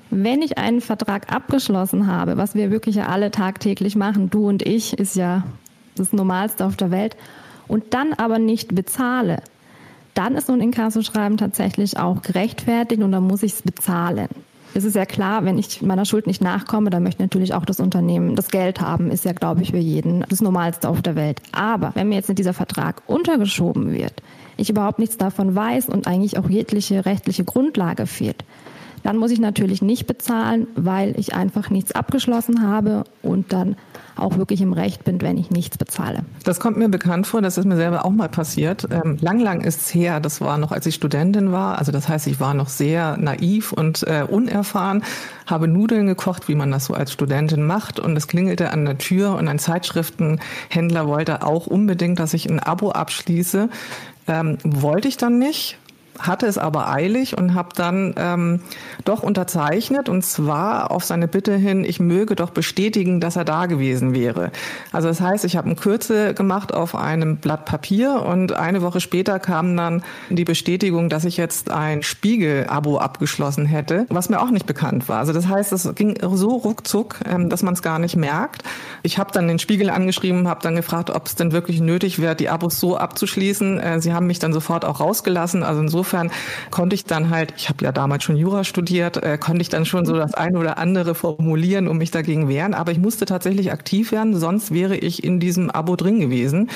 Wenn 0.10 0.42
ich 0.42 0.58
einen 0.58 0.82
Vertrag 0.82 1.32
abgeschlossen 1.32 2.08
habe, 2.08 2.38
was 2.38 2.56
wir 2.56 2.72
wirklich 2.72 2.96
ja 2.96 3.08
alle 3.08 3.30
tagtäglich 3.30 3.96
machen, 3.96 4.30
du 4.30 4.48
und 4.48 4.66
ich, 4.66 4.98
ist 4.98 5.16
ja 5.16 5.44
das 5.96 6.14
Normalste 6.14 6.66
auf 6.66 6.78
der 6.78 6.92
Welt, 6.92 7.18
und 7.68 7.94
dann 7.94 8.14
aber 8.14 8.40
nicht 8.40 8.74
bezahle, 8.74 9.42
dann 10.14 10.36
ist 10.36 10.48
so 10.48 10.54
ein 10.54 10.62
Inkassoschreiben 10.62 11.38
tatsächlich 11.38 12.00
auch 12.00 12.22
gerechtfertigt 12.22 13.04
und 13.04 13.12
dann 13.12 13.24
muss 13.24 13.44
ich 13.44 13.54
es 13.54 13.62
bezahlen 13.62 14.30
es 14.74 14.84
ist 14.84 14.96
ja 14.96 15.06
klar, 15.06 15.46
wenn 15.46 15.58
ich 15.58 15.82
meiner 15.82 16.06
Schuld 16.06 16.28
nicht 16.28 16.42
nachkomme, 16.42 16.90
dann 16.90 17.04
möchte 17.04 17.22
natürlich 17.22 17.54
auch 17.54 17.66
das 17.66 17.80
Unternehmen 17.80 18.36
das 18.36 18.50
Geld 18.50 18.82
haben, 18.82 19.10
ist 19.10 19.26
ja, 19.26 19.34
glaube 19.34 19.62
ich, 19.62 19.72
für 19.72 19.78
jeden 19.78 20.26
das 20.30 20.42
Normalste 20.42 20.90
auf 20.90 21.02
der 21.02 21.16
Welt. 21.16 21.42
Aber 21.52 21.92
wenn 21.96 22.10
mir 22.10 22.16
jetzt 22.16 22.30
nicht 22.30 22.40
dieser 22.40 22.54
Vertrag 22.54 23.02
untergeschoben 23.08 23.92
wird, 23.94 24.14
ich 24.58 24.70
überhaupt 24.70 25.00
nichts 25.00 25.18
davon 25.18 25.56
weiß 25.56 25.90
und 25.90 26.08
eigentlich 26.08 26.38
auch 26.38 26.50
jegliche 26.50 27.06
rechtliche 27.06 27.44
Grundlage 27.44 28.08
fehlt, 28.08 28.44
dann 29.04 29.18
muss 29.18 29.32
ich 29.32 29.40
natürlich 29.40 29.82
nicht 29.82 30.08
bezahlen, 30.08 30.68
weil 30.76 31.18
ich 31.20 31.34
einfach 31.34 31.70
nichts 31.70 31.92
abgeschlossen 31.92 32.62
habe 32.62 33.04
und 33.22 33.54
dann 33.54 33.76
auch 34.16 34.38
wirklich 34.38 34.62
im 34.62 34.74
Recht 34.74 35.04
bin, 35.04 35.22
wenn 35.22 35.38
ich 35.38 35.52
nichts 35.52 35.78
bezahle. 35.78 36.20
Das 36.44 36.60
kommt 36.60 36.78
mir 36.78 36.90
bekannt 36.90 37.28
vor, 37.28 37.42
das 37.42 37.58
ist 37.58 37.66
mir 37.66 37.76
selber 37.76 38.06
auch 38.06 38.12
mal 38.12 38.30
passiert. 38.30 38.88
Ähm, 38.92 39.18
lang, 39.22 39.40
lang 39.40 39.62
ist 39.62 39.82
es 39.82 39.94
her, 39.94 40.20
das 40.20 40.42
war 40.42 40.58
noch, 40.58 40.72
als 40.72 40.86
ich 40.86 40.96
Studentin 40.96 41.52
war. 41.52 41.78
Also 41.78 41.92
das 41.92 42.10
heißt, 42.10 42.28
ich 42.28 42.40
war 42.40 42.54
noch 42.54 42.70
sehr 42.70 43.18
naiv 43.18 43.74
und 43.74 44.04
äh, 44.08 44.26
unerfahren, 44.28 45.04
habe 45.46 45.68
Nudeln 45.68 46.08
gekocht, 46.08 46.48
wie 46.48 46.56
man 46.56 46.72
das 46.72 46.86
so 46.86 46.94
als 46.94 47.14
Studentin 47.14 47.64
macht. 47.64 48.00
Und 48.00 48.18
es 48.18 48.28
klingelte 48.28 48.72
an 48.72 48.86
der 48.86 48.98
Tür 48.98 49.36
und 49.36 49.48
ein 49.48 49.60
Zeitschriftenhändler 49.60 51.08
wollte 51.08 51.46
auch 51.46 51.68
unbedingt, 51.68 52.20
dass 52.20 52.34
ich 52.34 52.50
ein 52.50 52.60
Abo 52.60 52.92
abschließe. 52.92 53.70
Ähm, 54.28 54.58
wollte 54.64 55.08
ich 55.08 55.18
dann 55.18 55.40
nicht, 55.40 55.78
hatte 56.20 56.46
es 56.48 56.58
aber 56.58 56.90
eilig 56.90 57.38
und 57.38 57.54
habe 57.54 57.70
dann 57.76 58.14
ähm, 58.18 58.62
doch 59.06 59.24
unterzeichnet 59.24 60.10
und 60.10 60.24
zwar 60.24 60.92
auf 60.92 61.04
seine 61.04 61.28
Bitte 61.28 61.56
hin, 61.56 61.84
ich 61.84 62.00
möge 62.00 62.36
doch 62.36 62.50
bestätigen, 62.50 63.20
dass 63.20 63.36
er 63.36 63.46
da 63.46 63.66
gewesen 63.66 64.14
wäre. 64.14 64.52
Also 64.92 65.08
das 65.08 65.22
heißt, 65.22 65.46
ich 65.46 65.56
habe 65.56 65.70
ein 65.70 65.76
Kürzel 65.76 66.34
gemacht 66.34 66.74
auf 66.74 66.96
einem 66.96 67.38
Blatt 67.38 67.66
Papier 67.66 68.24
und 68.24 68.54
eine 68.54 68.82
Woche 68.82 69.00
später 69.00 69.40
kam 69.40 69.76
dann 69.78 70.04
die 70.30 70.46
Bestätigung, 70.46 71.10
dass 71.10 71.26
ich 71.26 71.38
jetzt 71.38 71.70
ein 71.70 72.04
Spiegel-Abo 72.04 72.98
abgeschlossen 72.98 73.66
hätte, 73.66 74.06
was 74.10 74.30
mir 74.30 74.42
auch 74.42 74.52
nicht 74.52 74.66
bekannt 74.66 75.08
war. 75.10 75.20
Also 75.20 75.34
das 75.34 75.48
heißt, 75.48 75.72
es 75.74 75.94
ging 75.96 76.18
so 76.22 76.50
ruckzuck, 76.50 77.20
ähm, 77.26 77.50
dass 77.50 77.64
man 77.64 77.74
es 77.74 77.82
gar 77.82 78.00
nicht 78.00 78.16
merkt. 78.16 78.64
Ich 79.04 79.18
habe 79.18 79.32
dann 79.32 79.48
den 79.48 79.60
Spiegel 79.60 79.90
angeschrieben, 79.90 80.48
habe 80.48 80.62
dann 80.62 80.76
gefragt, 80.76 81.10
ob 81.10 81.28
es 81.28 81.36
denn 81.36 81.52
wirklich 81.52 81.80
nötig 81.82 82.20
wäre, 82.20 82.36
die 82.36 82.50
Abos 82.50 82.80
so 82.80 82.98
abzuschließen. 82.98 83.80
Äh, 83.80 84.02
sie 84.02 84.14
haben 84.14 84.28
mich 84.28 84.40
dann 84.40 84.54
sofort 84.54 84.86
auch 84.86 85.00
rausgelassen. 85.00 85.64
Also 85.64 85.82
insofern 85.82 86.07
insofern 86.08 86.32
konnte 86.72 86.96
ich 86.96 87.04
dann 87.06 87.30
halt, 87.30 87.54
ich 87.58 87.68
habe 87.68 87.84
ja 87.84 87.92
damals 87.92 88.24
schon 88.24 88.38
Jura 88.38 88.64
studiert, 88.64 89.18
äh, 89.18 89.38
konnte 89.38 89.62
ich 89.62 89.70
dann 89.70 89.86
schon 89.86 90.06
so 90.06 90.16
das 90.16 90.34
eine 90.34 90.58
oder 90.58 90.78
andere 90.78 91.16
formulieren 91.16 91.88
und 91.88 91.98
mich 91.98 92.12
dagegen 92.12 92.48
wehren. 92.48 92.74
Aber 92.74 92.92
ich 92.92 92.98
musste 92.98 93.26
tatsächlich 93.26 93.72
aktiv 93.72 94.12
werden, 94.12 94.36
sonst 94.38 94.74
wäre 94.74 94.96
ich 94.96 95.24
in 95.24 95.40
diesem 95.40 95.70
Abo 95.70 95.96
drin 95.98 96.20
gewesen. 96.20 96.70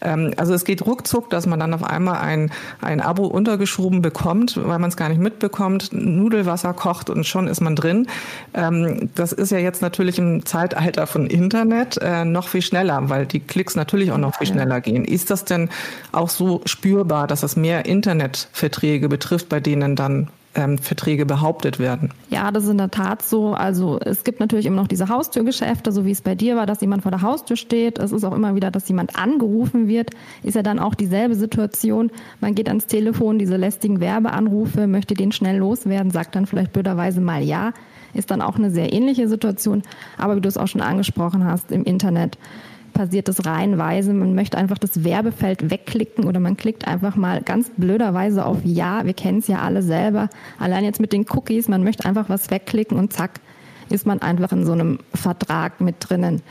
Ähm, 0.00 0.34
also 0.36 0.52
es 0.52 0.64
geht 0.64 0.84
ruckzuck, 0.84 1.30
dass 1.30 1.46
man 1.46 1.60
dann 1.60 1.74
auf 1.74 1.84
einmal 1.84 2.20
ein, 2.20 2.50
ein 2.80 3.00
Abo 3.00 3.26
untergeschoben 3.26 4.02
bekommt, 4.02 4.56
weil 4.56 4.80
man 4.80 4.90
es 4.90 4.96
gar 4.96 5.08
nicht 5.08 5.20
mitbekommt, 5.20 5.90
Nudelwasser 5.92 6.72
kocht 6.72 7.08
und 7.08 7.24
schon 7.24 7.46
ist 7.46 7.60
man 7.60 7.76
drin. 7.76 8.08
Ähm, 8.54 9.10
das 9.14 9.32
ist 9.32 9.52
ja 9.52 9.58
jetzt 9.58 9.80
natürlich 9.80 10.18
im 10.18 10.44
Zeitalter 10.44 11.06
von 11.06 11.28
Internet 11.28 11.98
äh, 11.98 12.24
noch 12.24 12.48
viel 12.48 12.62
schneller, 12.62 13.08
weil 13.08 13.26
die 13.26 13.40
Klicks 13.40 13.76
natürlich 13.76 14.10
auch 14.10 14.18
noch 14.18 14.36
viel 14.36 14.48
schneller 14.48 14.80
gehen. 14.80 15.04
Ist 15.04 15.30
das 15.30 15.44
denn 15.44 15.70
auch 16.10 16.28
so 16.28 16.62
spürbar, 16.66 17.28
dass 17.28 17.44
es 17.44 17.54
mehr 17.54 17.86
Internet 17.86 18.48
für 18.52 18.71
Verträge 18.72 19.08
betrifft, 19.08 19.50
bei 19.50 19.60
denen 19.60 19.96
dann 19.96 20.28
ähm, 20.54 20.78
Verträge 20.78 21.26
behauptet 21.26 21.78
werden. 21.78 22.10
Ja, 22.30 22.50
das 22.50 22.64
ist 22.64 22.70
in 22.70 22.78
der 22.78 22.90
Tat 22.90 23.22
so. 23.22 23.52
Also 23.52 23.98
es 24.00 24.24
gibt 24.24 24.40
natürlich 24.40 24.66
immer 24.66 24.80
noch 24.80 24.88
diese 24.88 25.08
Haustürgeschäfte, 25.08 25.92
so 25.92 26.04
wie 26.06 26.10
es 26.10 26.22
bei 26.22 26.34
dir 26.34 26.56
war, 26.56 26.64
dass 26.66 26.80
jemand 26.80 27.02
vor 27.02 27.10
der 27.10 27.22
Haustür 27.22 27.56
steht. 27.56 27.98
Es 27.98 28.12
ist 28.12 28.24
auch 28.24 28.34
immer 28.34 28.54
wieder, 28.54 28.70
dass 28.70 28.88
jemand 28.88 29.16
angerufen 29.16 29.88
wird. 29.88 30.10
Ist 30.42 30.54
ja 30.54 30.62
dann 30.62 30.78
auch 30.78 30.94
dieselbe 30.94 31.34
Situation. 31.34 32.10
Man 32.40 32.54
geht 32.54 32.68
ans 32.68 32.86
Telefon, 32.86 33.38
diese 33.38 33.56
lästigen 33.56 34.00
Werbeanrufe, 34.00 34.86
möchte 34.86 35.14
den 35.14 35.32
schnell 35.32 35.58
loswerden, 35.58 36.10
sagt 36.10 36.34
dann 36.34 36.46
vielleicht 36.46 36.72
blöderweise 36.72 37.20
mal 37.20 37.42
ja. 37.42 37.72
Ist 38.14 38.30
dann 38.30 38.42
auch 38.42 38.56
eine 38.56 38.70
sehr 38.70 38.92
ähnliche 38.92 39.28
Situation. 39.28 39.82
Aber 40.18 40.36
wie 40.36 40.40
du 40.40 40.48
es 40.48 40.58
auch 40.58 40.68
schon 40.68 40.82
angesprochen 40.82 41.44
hast, 41.44 41.70
im 41.72 41.84
Internet 41.84 42.36
passiert 42.92 43.28
das 43.28 43.44
reihenweise. 43.44 44.12
Man 44.12 44.34
möchte 44.34 44.58
einfach 44.58 44.78
das 44.78 45.04
Werbefeld 45.04 45.70
wegklicken 45.70 46.24
oder 46.24 46.40
man 46.40 46.56
klickt 46.56 46.86
einfach 46.86 47.16
mal 47.16 47.42
ganz 47.42 47.70
blöderweise 47.76 48.44
auf 48.44 48.58
Ja. 48.64 49.04
Wir 49.04 49.14
kennen 49.14 49.38
es 49.38 49.48
ja 49.48 49.58
alle 49.58 49.82
selber. 49.82 50.28
Allein 50.58 50.84
jetzt 50.84 51.00
mit 51.00 51.12
den 51.12 51.26
Cookies, 51.28 51.68
man 51.68 51.84
möchte 51.84 52.04
einfach 52.04 52.28
was 52.28 52.50
wegklicken 52.50 52.98
und 52.98 53.12
zack, 53.12 53.40
ist 53.90 54.06
man 54.06 54.20
einfach 54.22 54.52
in 54.52 54.64
so 54.64 54.72
einem 54.72 54.98
Vertrag 55.14 55.80
mit 55.80 55.96
drinnen. 55.98 56.42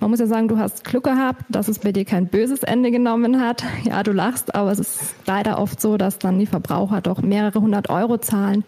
Man 0.00 0.10
muss 0.10 0.20
ja 0.20 0.26
sagen, 0.26 0.48
du 0.48 0.58
hast 0.58 0.84
Glück 0.84 1.04
gehabt, 1.04 1.44
dass 1.48 1.68
es 1.68 1.78
bei 1.78 1.92
dir 1.92 2.04
kein 2.04 2.26
böses 2.26 2.62
Ende 2.62 2.90
genommen 2.90 3.40
hat. 3.40 3.64
Ja, 3.84 4.02
du 4.02 4.12
lachst, 4.12 4.54
aber 4.54 4.70
es 4.70 4.78
ist 4.78 5.14
leider 5.26 5.58
oft 5.58 5.80
so, 5.80 5.96
dass 5.96 6.18
dann 6.18 6.38
die 6.38 6.46
Verbraucher 6.46 7.00
doch 7.00 7.22
mehrere 7.22 7.60
hundert 7.60 7.90
Euro 7.90 8.18
zahlen, 8.18 8.64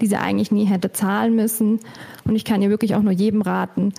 die 0.00 0.06
sie 0.06 0.16
eigentlich 0.16 0.50
nie 0.50 0.64
hätte 0.64 0.92
zahlen 0.92 1.36
müssen. 1.36 1.80
Und 2.24 2.34
ich 2.34 2.44
kann 2.44 2.60
hier 2.60 2.70
wirklich 2.70 2.94
auch 2.94 3.02
nur 3.02 3.12
jedem 3.12 3.42
raten, 3.42 3.92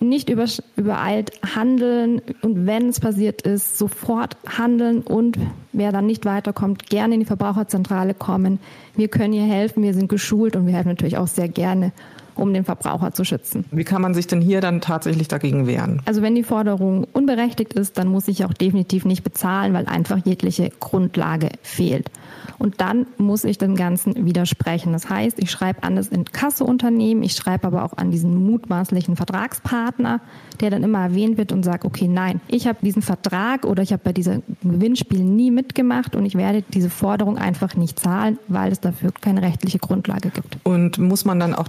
nicht 0.00 0.30
übereilt 0.30 1.32
handeln 1.54 2.22
und 2.40 2.66
wenn 2.66 2.88
es 2.88 3.00
passiert 3.00 3.42
ist, 3.42 3.78
sofort 3.78 4.36
handeln 4.48 5.02
und 5.02 5.38
wer 5.72 5.92
dann 5.92 6.06
nicht 6.06 6.24
weiterkommt, 6.24 6.88
gerne 6.88 7.14
in 7.14 7.20
die 7.20 7.26
Verbraucherzentrale 7.26 8.14
kommen. 8.14 8.58
Wir 8.96 9.08
können 9.08 9.34
hier 9.34 9.44
helfen, 9.44 9.82
wir 9.82 9.94
sind 9.94 10.08
geschult 10.08 10.56
und 10.56 10.66
wir 10.66 10.74
helfen 10.74 10.88
natürlich 10.88 11.18
auch 11.18 11.28
sehr 11.28 11.48
gerne 11.48 11.92
um 12.40 12.52
den 12.52 12.64
Verbraucher 12.64 13.12
zu 13.12 13.24
schützen. 13.24 13.64
Wie 13.70 13.84
kann 13.84 14.02
man 14.02 14.14
sich 14.14 14.26
denn 14.26 14.40
hier 14.40 14.60
dann 14.60 14.80
tatsächlich 14.80 15.28
dagegen 15.28 15.66
wehren? 15.66 16.02
Also 16.06 16.22
wenn 16.22 16.34
die 16.34 16.42
Forderung 16.42 17.06
unberechtigt 17.12 17.74
ist, 17.74 17.98
dann 17.98 18.08
muss 18.08 18.28
ich 18.28 18.44
auch 18.44 18.52
definitiv 18.52 19.04
nicht 19.04 19.22
bezahlen, 19.22 19.72
weil 19.74 19.86
einfach 19.86 20.18
jegliche 20.24 20.70
Grundlage 20.80 21.50
fehlt. 21.62 22.10
Und 22.58 22.80
dann 22.82 23.06
muss 23.16 23.44
ich 23.44 23.56
dem 23.56 23.74
Ganzen 23.74 24.26
widersprechen. 24.26 24.92
Das 24.92 25.08
heißt, 25.08 25.38
ich 25.38 25.50
schreibe 25.50 25.82
an 25.82 25.96
das 25.96 26.08
Inkassounternehmen, 26.08 27.22
ich 27.22 27.32
schreibe 27.32 27.66
aber 27.66 27.84
auch 27.84 27.96
an 27.96 28.10
diesen 28.10 28.34
mutmaßlichen 28.34 29.16
Vertragspartner, 29.16 30.20
der 30.60 30.68
dann 30.68 30.82
immer 30.82 31.00
erwähnt 31.00 31.38
wird 31.38 31.52
und 31.52 31.64
sagt, 31.64 31.86
okay, 31.86 32.06
nein, 32.06 32.40
ich 32.48 32.66
habe 32.66 32.78
diesen 32.82 33.00
Vertrag 33.00 33.64
oder 33.64 33.82
ich 33.82 33.92
habe 33.92 34.02
bei 34.04 34.12
diesem 34.12 34.42
Gewinnspiel 34.62 35.20
nie 35.20 35.50
mitgemacht 35.50 36.14
und 36.14 36.26
ich 36.26 36.34
werde 36.34 36.62
diese 36.74 36.90
Forderung 36.90 37.38
einfach 37.38 37.76
nicht 37.76 37.98
zahlen, 37.98 38.38
weil 38.48 38.70
es 38.72 38.80
dafür 38.80 39.10
keine 39.18 39.40
rechtliche 39.40 39.78
Grundlage 39.78 40.28
gibt. 40.28 40.58
Und 40.64 40.98
muss 40.98 41.24
man 41.24 41.40
dann 41.40 41.54
auch 41.54 41.68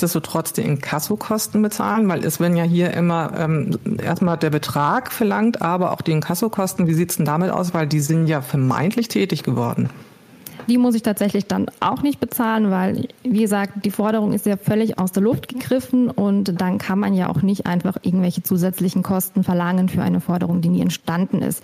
nichtsdestotrotz 0.00 0.52
die 0.54 0.62
Inkassokosten 0.62 1.60
bezahlen? 1.60 2.08
Weil 2.08 2.24
es 2.24 2.40
werden 2.40 2.56
ja 2.56 2.64
hier 2.64 2.92
immer 2.94 3.32
ähm, 3.38 3.78
erstmal 4.02 4.38
der 4.38 4.50
Betrag 4.50 5.12
verlangt, 5.12 5.60
aber 5.60 5.92
auch 5.92 6.00
die 6.00 6.12
Inkassokosten. 6.12 6.86
Wie 6.86 6.94
sieht 6.94 7.10
es 7.10 7.16
denn 7.16 7.26
damit 7.26 7.50
aus? 7.50 7.74
Weil 7.74 7.86
die 7.86 8.00
sind 8.00 8.26
ja 8.26 8.40
vermeintlich 8.40 9.08
tätig 9.08 9.42
geworden. 9.42 9.90
Die 10.68 10.78
muss 10.78 10.94
ich 10.94 11.02
tatsächlich 11.02 11.46
dann 11.46 11.66
auch 11.80 12.02
nicht 12.02 12.20
bezahlen, 12.20 12.70
weil, 12.70 13.08
wie 13.22 13.40
gesagt, 13.40 13.84
die 13.84 13.90
Forderung 13.90 14.32
ist 14.32 14.46
ja 14.46 14.56
völlig 14.56 14.98
aus 14.98 15.12
der 15.12 15.22
Luft 15.22 15.48
gegriffen 15.48 16.10
und 16.10 16.60
dann 16.60 16.78
kann 16.78 16.98
man 16.98 17.12
ja 17.14 17.28
auch 17.28 17.42
nicht 17.42 17.66
einfach 17.66 17.96
irgendwelche 18.02 18.42
zusätzlichen 18.42 19.02
Kosten 19.02 19.42
verlangen 19.42 19.88
für 19.88 20.02
eine 20.02 20.20
Forderung, 20.20 20.60
die 20.60 20.68
nie 20.68 20.82
entstanden 20.82 21.42
ist. 21.42 21.62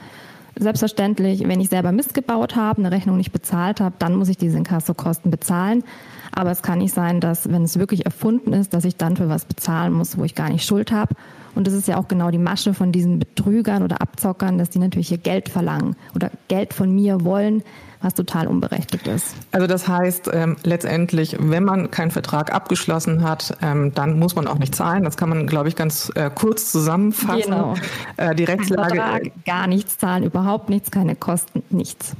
Selbstverständlich, 0.58 1.46
wenn 1.46 1.60
ich 1.60 1.68
selber 1.68 1.92
Mist 1.92 2.14
gebaut 2.14 2.56
habe, 2.56 2.78
eine 2.78 2.90
Rechnung 2.90 3.18
nicht 3.18 3.32
bezahlt 3.32 3.80
habe, 3.80 3.96
dann 3.98 4.16
muss 4.16 4.28
ich 4.28 4.38
diese 4.38 4.56
Inkassokosten 4.56 5.30
bezahlen. 5.30 5.84
Aber 6.32 6.50
es 6.50 6.62
kann 6.62 6.78
nicht 6.78 6.94
sein, 6.94 7.20
dass, 7.20 7.50
wenn 7.50 7.62
es 7.62 7.78
wirklich 7.78 8.04
erfunden 8.06 8.52
ist, 8.52 8.72
dass 8.74 8.84
ich 8.84 8.96
dann 8.96 9.16
für 9.16 9.28
was 9.28 9.44
bezahlen 9.44 9.92
muss, 9.92 10.16
wo 10.18 10.24
ich 10.24 10.34
gar 10.34 10.48
nicht 10.48 10.64
Schuld 10.64 10.92
habe. 10.92 11.14
Und 11.54 11.66
das 11.66 11.74
ist 11.74 11.88
ja 11.88 11.96
auch 11.96 12.08
genau 12.08 12.30
die 12.30 12.38
Masche 12.38 12.74
von 12.74 12.92
diesen 12.92 13.18
Betrügern 13.18 13.82
oder 13.82 14.02
Abzockern, 14.02 14.58
dass 14.58 14.70
die 14.70 14.78
natürlich 14.78 15.08
hier 15.08 15.18
Geld 15.18 15.48
verlangen 15.48 15.96
oder 16.14 16.30
Geld 16.48 16.74
von 16.74 16.94
mir 16.94 17.24
wollen, 17.24 17.62
was 18.06 18.14
total 18.14 18.46
unberechtigt 18.46 19.06
ist. 19.08 19.34
Also 19.50 19.66
das 19.66 19.88
heißt 19.88 20.30
ähm, 20.32 20.56
letztendlich, 20.62 21.36
wenn 21.40 21.64
man 21.64 21.90
keinen 21.90 22.12
Vertrag 22.12 22.54
abgeschlossen 22.54 23.22
hat, 23.22 23.56
ähm, 23.60 23.92
dann 23.94 24.18
muss 24.18 24.36
man 24.36 24.46
auch 24.46 24.58
nicht 24.58 24.74
zahlen. 24.74 25.02
Das 25.04 25.16
kann 25.16 25.28
man, 25.28 25.46
glaube 25.46 25.68
ich, 25.68 25.76
ganz 25.76 26.10
äh, 26.14 26.30
kurz 26.32 26.70
zusammenfassen. 26.70 27.42
Genau. 27.42 27.74
Äh, 28.16 28.34
die 28.34 28.44
Rechtslage. 28.44 28.94
Vertrag, 28.94 29.44
gar 29.44 29.66
nichts 29.66 29.98
zahlen, 29.98 30.22
überhaupt 30.22 30.70
nichts, 30.70 30.90
keine 30.90 31.16
Kosten, 31.16 31.64
nichts. 31.70 32.14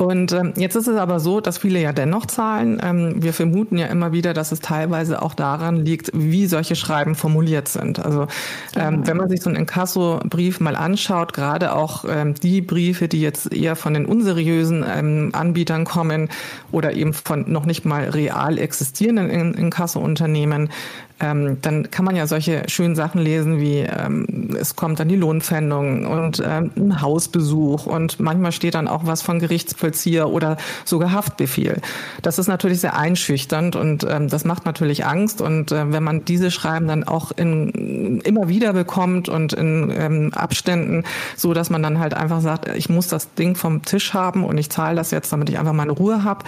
Und 0.00 0.32
ähm, 0.32 0.54
jetzt 0.56 0.76
ist 0.76 0.86
es 0.86 0.96
aber 0.96 1.20
so, 1.20 1.42
dass 1.42 1.58
viele 1.58 1.78
ja 1.78 1.92
dennoch 1.92 2.24
zahlen. 2.24 2.80
Ähm, 2.82 3.22
wir 3.22 3.34
vermuten 3.34 3.76
ja 3.76 3.86
immer 3.88 4.12
wieder, 4.12 4.32
dass 4.32 4.50
es 4.50 4.60
teilweise 4.60 5.20
auch 5.20 5.34
daran 5.34 5.76
liegt, 5.76 6.10
wie 6.14 6.46
solche 6.46 6.74
Schreiben 6.74 7.14
formuliert 7.14 7.68
sind. 7.68 8.02
Also 8.02 8.26
ähm, 8.74 9.06
wenn 9.06 9.18
man 9.18 9.28
sich 9.28 9.42
so 9.42 9.50
einen 9.50 9.58
Inkasso-Brief 9.58 10.58
mal 10.58 10.74
anschaut, 10.74 11.34
gerade 11.34 11.74
auch 11.74 12.06
ähm, 12.08 12.34
die 12.34 12.62
Briefe, 12.62 13.08
die 13.08 13.20
jetzt 13.20 13.52
eher 13.52 13.76
von 13.76 13.92
den 13.92 14.06
unseriösen 14.06 14.86
ähm, 14.90 15.32
Anbietern 15.34 15.84
kommen 15.84 16.30
oder 16.72 16.94
eben 16.94 17.12
von 17.12 17.52
noch 17.52 17.66
nicht 17.66 17.84
mal 17.84 18.04
real 18.08 18.56
existierenden 18.56 19.52
Inkasso-Unternehmen, 19.52 20.70
ähm, 21.20 21.58
dann 21.62 21.90
kann 21.90 22.04
man 22.04 22.16
ja 22.16 22.26
solche 22.26 22.62
schönen 22.68 22.94
Sachen 22.94 23.20
lesen 23.20 23.60
wie 23.60 23.78
ähm, 23.78 24.56
es 24.58 24.76
kommt 24.76 25.00
dann 25.00 25.08
die 25.08 25.16
Lohnpfändung 25.16 26.06
und 26.06 26.42
ähm, 26.44 26.70
ein 26.76 27.00
Hausbesuch 27.00 27.86
und 27.86 28.20
manchmal 28.20 28.52
steht 28.52 28.74
dann 28.74 28.88
auch 28.88 29.06
was 29.06 29.22
von 29.22 29.38
Gerichtsvollzieher 29.38 30.28
oder 30.28 30.56
sogar 30.84 31.12
Haftbefehl. 31.12 31.80
Das 32.22 32.38
ist 32.38 32.48
natürlich 32.48 32.80
sehr 32.80 32.96
einschüchternd 32.96 33.76
und 33.76 34.04
ähm, 34.08 34.28
das 34.28 34.44
macht 34.44 34.66
natürlich 34.66 35.04
Angst 35.06 35.40
und 35.40 35.72
äh, 35.72 35.92
wenn 35.92 36.02
man 36.02 36.24
diese 36.24 36.50
Schreiben 36.50 36.88
dann 36.88 37.04
auch 37.04 37.32
in, 37.32 38.20
immer 38.22 38.48
wieder 38.48 38.72
bekommt 38.72 39.28
und 39.28 39.52
in 39.52 39.92
ähm, 39.96 40.32
Abständen, 40.34 41.04
so 41.36 41.54
dass 41.54 41.70
man 41.70 41.82
dann 41.82 41.98
halt 41.98 42.14
einfach 42.14 42.40
sagt, 42.40 42.68
ich 42.76 42.88
muss 42.88 43.08
das 43.08 43.34
Ding 43.34 43.54
vom 43.54 43.82
Tisch 43.82 44.14
haben 44.14 44.44
und 44.44 44.58
ich 44.58 44.70
zahle 44.70 44.96
das 44.96 45.10
jetzt, 45.10 45.32
damit 45.32 45.50
ich 45.50 45.58
einfach 45.58 45.72
meine 45.72 45.92
Ruhe 45.92 46.24
habe. 46.24 46.44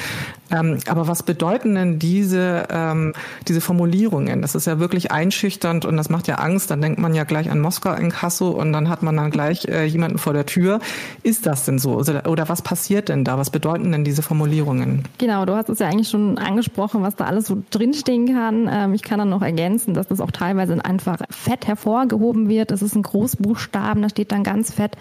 Ähm, 0.51 0.79
aber 0.87 1.09
was 1.09 1.23
bedeuten 1.23 1.75
denn 1.75 1.99
diese, 1.99 2.67
ähm, 2.71 3.15
diese 3.49 3.61
Formulierungen? 3.61 4.43
Das 4.43 4.55
ist 4.55 4.62
ist 4.63 4.67
ja 4.67 4.79
wirklich 4.79 5.11
einschüchternd 5.11 5.85
und 5.85 5.97
das 5.97 6.09
macht 6.09 6.29
ja 6.29 6.37
Angst. 6.37 6.71
Dann 6.71 6.81
denkt 6.81 7.01
man 7.01 7.15
ja 7.15 7.25
gleich 7.25 7.51
an 7.51 7.61
Moskau 7.61 7.93
in 7.95 8.11
Kasso 8.11 8.51
und 8.51 8.73
dann 8.73 8.89
hat 8.89 9.03
man 9.03 9.17
dann 9.17 9.31
gleich 9.31 9.65
äh, 9.67 9.85
jemanden 9.85 10.19
vor 10.19 10.33
der 10.33 10.47
Tür. 10.47 10.79
Ist 11.25 11.47
das 11.47 11.65
denn 11.65 11.79
so? 11.79 11.99
Also, 11.99 12.13
oder 12.29 12.49
was 12.49 12.63
passiert 12.63 13.09
denn 13.09 13.25
da? 13.25 13.39
Was 13.39 13.51
bedeuten 13.51 13.91
denn 13.91 14.05
diese 14.05 14.23
Formulierungen? 14.23 15.03
Genau, 15.19 15.45
du 15.47 15.55
hast 15.55 15.69
es 15.69 15.81
ja 15.81 15.89
eigentlich 15.89 16.09
schon 16.09 16.39
angesprochen, 16.39 17.03
was 17.03 17.17
da 17.17 17.25
alles 17.25 17.47
so 17.47 17.63
drinstehen 17.71 18.33
kann. 18.33 18.69
Ähm, 18.73 18.95
ich 18.95 19.03
kann 19.03 19.19
dann 19.19 19.31
noch 19.31 19.43
ergänzen, 19.43 19.95
dass 19.95 20.07
das 20.07 20.21
auch 20.21 20.31
teilweise 20.31 20.83
einfach 20.85 21.19
fett 21.31 21.67
hervorgehoben 21.67 22.49
wird. 22.49 22.71
Es 22.71 22.83
ist 22.83 22.95
ein 22.95 23.03
Großbuchstaben, 23.03 24.01
da 24.01 24.09
steht 24.09 24.31
dann 24.31 24.45
ganz 24.45 24.73
fett 24.73 24.97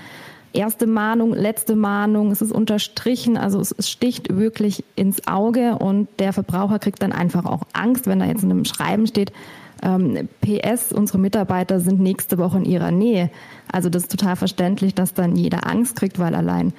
erste 0.53 0.87
Mahnung, 0.87 1.33
letzte 1.33 1.75
Mahnung, 1.75 2.31
es 2.31 2.41
ist 2.41 2.51
unterstrichen, 2.51 3.37
also 3.37 3.59
es, 3.59 3.89
sticht 3.89 4.35
wirklich 4.35 4.83
ins 4.95 5.27
Auge 5.27 5.77
und 5.77 6.07
der 6.19 6.33
Verbraucher 6.33 6.79
kriegt 6.79 7.01
dann 7.01 7.11
einfach 7.11 7.45
auch 7.45 7.63
Angst, 7.73 8.07
wenn 8.07 8.19
da 8.19 8.25
jetzt 8.25 8.43
in 8.43 8.51
einem 8.51 8.65
Schreiben 8.65 9.07
steht, 9.07 9.31
ähm, 9.83 10.29
PS, 10.41 10.93
unsere 10.93 11.17
Mitarbeiter 11.17 11.79
sind 11.79 11.99
nächste 11.99 12.37
Woche 12.37 12.57
in 12.57 12.65
ihrer 12.65 12.91
Nähe. 12.91 13.31
Also 13.71 13.89
das 13.89 14.03
ist 14.03 14.11
total 14.11 14.35
verständlich, 14.35 14.93
dass 14.93 15.13
dann 15.13 15.35
jeder 15.35 15.65
Angst 15.67 15.95
kriegt, 15.95 16.19
weil 16.19 16.35
allein 16.35 16.73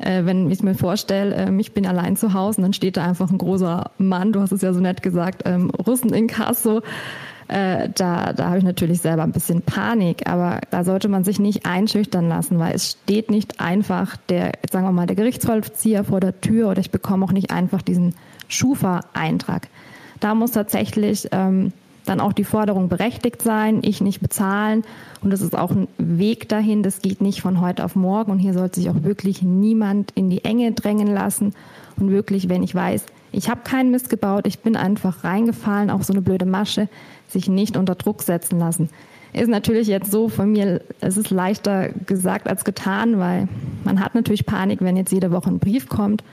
äh, 0.00 0.24
wenn 0.24 0.50
ich 0.50 0.62
mir 0.62 0.74
vorstelle, 0.74 1.34
äh, 1.34 1.60
ich 1.60 1.72
bin 1.72 1.86
allein 1.86 2.16
zu 2.16 2.34
Hause 2.34 2.58
und 2.58 2.62
dann 2.62 2.72
steht 2.72 2.96
da 2.96 3.04
einfach 3.04 3.30
ein 3.30 3.38
großer 3.38 3.90
Mann, 3.98 4.32
du 4.32 4.40
hast 4.40 4.52
es 4.52 4.62
ja 4.62 4.72
so 4.72 4.80
nett 4.80 5.02
gesagt, 5.02 5.42
ähm, 5.44 5.70
Russen 5.70 6.12
in 6.12 6.26
Kasso, 6.26 6.82
äh, 7.48 7.88
da, 7.94 8.32
da 8.32 8.46
habe 8.48 8.58
ich 8.58 8.64
natürlich 8.64 9.00
selber 9.00 9.22
ein 9.22 9.32
bisschen 9.32 9.62
Panik, 9.62 10.28
aber 10.28 10.60
da 10.70 10.84
sollte 10.84 11.08
man 11.08 11.24
sich 11.24 11.38
nicht 11.38 11.66
einschüchtern 11.66 12.28
lassen, 12.28 12.58
weil 12.58 12.74
es 12.74 12.90
steht 12.90 13.30
nicht 13.30 13.60
einfach 13.60 14.16
der, 14.28 14.52
sagen 14.70 14.86
wir 14.86 14.92
mal, 14.92 15.06
der 15.06 15.16
Gerichtsvollzieher 15.16 16.04
vor 16.04 16.20
der 16.20 16.40
Tür 16.40 16.68
oder 16.68 16.80
ich 16.80 16.90
bekomme 16.90 17.24
auch 17.24 17.32
nicht 17.32 17.50
einfach 17.50 17.82
diesen 17.82 18.14
Schufa-Eintrag. 18.48 19.68
Da 20.20 20.34
muss 20.34 20.50
tatsächlich 20.50 21.28
ähm, 21.32 21.72
dann 22.04 22.20
auch 22.20 22.32
die 22.32 22.44
Forderung 22.44 22.88
berechtigt 22.88 23.42
sein, 23.42 23.80
ich 23.82 24.00
nicht 24.00 24.20
bezahlen. 24.20 24.84
Und 25.22 25.30
das 25.30 25.40
ist 25.40 25.56
auch 25.56 25.70
ein 25.70 25.88
Weg 25.98 26.48
dahin, 26.48 26.82
das 26.82 27.00
geht 27.02 27.20
nicht 27.20 27.40
von 27.40 27.60
heute 27.60 27.84
auf 27.84 27.96
morgen. 27.96 28.32
Und 28.32 28.38
hier 28.38 28.54
sollte 28.54 28.80
sich 28.80 28.90
auch 28.90 29.02
wirklich 29.02 29.42
niemand 29.42 30.10
in 30.12 30.30
die 30.30 30.44
Enge 30.44 30.72
drängen 30.72 31.08
lassen. 31.08 31.54
Und 31.96 32.10
wirklich, 32.10 32.48
wenn 32.48 32.62
ich 32.62 32.74
weiß, 32.74 33.04
ich 33.32 33.48
habe 33.48 33.60
keinen 33.62 33.90
Mist 33.90 34.10
gebaut, 34.10 34.46
ich 34.46 34.60
bin 34.60 34.76
einfach 34.76 35.24
reingefallen 35.24 35.90
auf 35.90 36.04
so 36.04 36.12
eine 36.12 36.22
blöde 36.22 36.46
Masche, 36.46 36.88
sich 37.28 37.48
nicht 37.48 37.76
unter 37.76 37.94
Druck 37.94 38.22
setzen 38.22 38.58
lassen. 38.58 38.88
Ist 39.32 39.48
natürlich 39.48 39.88
jetzt 39.88 40.10
so 40.10 40.28
von 40.28 40.52
mir, 40.52 40.80
es 41.00 41.16
ist 41.16 41.30
leichter 41.30 41.90
gesagt 42.06 42.48
als 42.48 42.64
getan, 42.64 43.18
weil 43.18 43.48
man 43.84 44.00
hat 44.00 44.14
natürlich 44.14 44.46
Panik, 44.46 44.80
wenn 44.80 44.96
jetzt 44.96 45.12
jede 45.12 45.30
Woche 45.30 45.50
ein 45.50 45.58
Brief 45.58 45.88
kommt. 45.88 46.24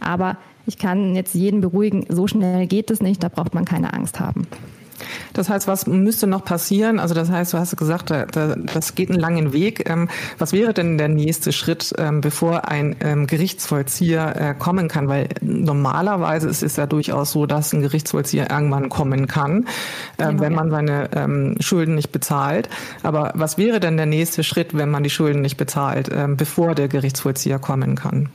Aber 0.00 0.36
ich 0.66 0.78
kann 0.78 1.14
jetzt 1.14 1.34
jeden 1.34 1.60
beruhigen, 1.60 2.06
so 2.08 2.26
schnell 2.26 2.66
geht 2.66 2.90
es 2.90 3.02
nicht, 3.02 3.22
da 3.22 3.28
braucht 3.28 3.54
man 3.54 3.64
keine 3.64 3.92
Angst 3.92 4.20
haben. 4.20 4.46
Das 5.32 5.48
heißt, 5.48 5.66
was 5.68 5.86
müsste 5.86 6.26
noch 6.26 6.44
passieren? 6.44 6.98
Also 6.98 7.14
das 7.14 7.30
heißt, 7.30 7.52
du 7.52 7.58
hast 7.58 7.76
gesagt, 7.76 8.10
das 8.10 8.94
geht 8.94 9.10
einen 9.10 9.20
langen 9.20 9.52
Weg. 9.52 9.88
Ähm, 9.88 10.08
was 10.38 10.52
wäre 10.52 10.74
denn 10.74 10.98
der 10.98 11.08
nächste 11.08 11.52
Schritt, 11.52 11.92
ähm, 11.98 12.20
bevor 12.20 12.68
ein 12.68 12.96
ähm, 13.00 13.26
Gerichtsvollzieher 13.26 14.36
äh, 14.36 14.54
kommen 14.54 14.88
kann? 14.88 15.08
Weil 15.08 15.28
normalerweise 15.40 16.48
ist 16.48 16.62
es 16.62 16.76
ja 16.76 16.86
durchaus 16.86 17.32
so, 17.32 17.46
dass 17.46 17.72
ein 17.72 17.82
Gerichtsvollzieher 17.82 18.50
irgendwann 18.50 18.88
kommen 18.88 19.26
kann, 19.26 19.66
genau, 20.16 20.40
wenn 20.40 20.54
man 20.54 20.70
seine 20.70 21.54
Schulden 21.60 21.94
nicht 21.94 22.12
bezahlt. 22.12 22.68
Aber 23.02 23.32
was 23.34 23.58
wäre 23.58 23.80
denn 23.80 23.96
der 23.96 24.06
nächste 24.06 24.44
Schritt, 24.44 24.76
wenn 24.76 24.90
man 24.90 25.02
die 25.02 25.10
Schulden 25.10 25.42
nicht 25.42 25.56
bezahlt, 25.56 26.10
bevor 26.36 26.74
der 26.74 26.88
Gerichtsvollzieher 26.88 27.58
kommen 27.58 27.94
kann? 27.94 28.28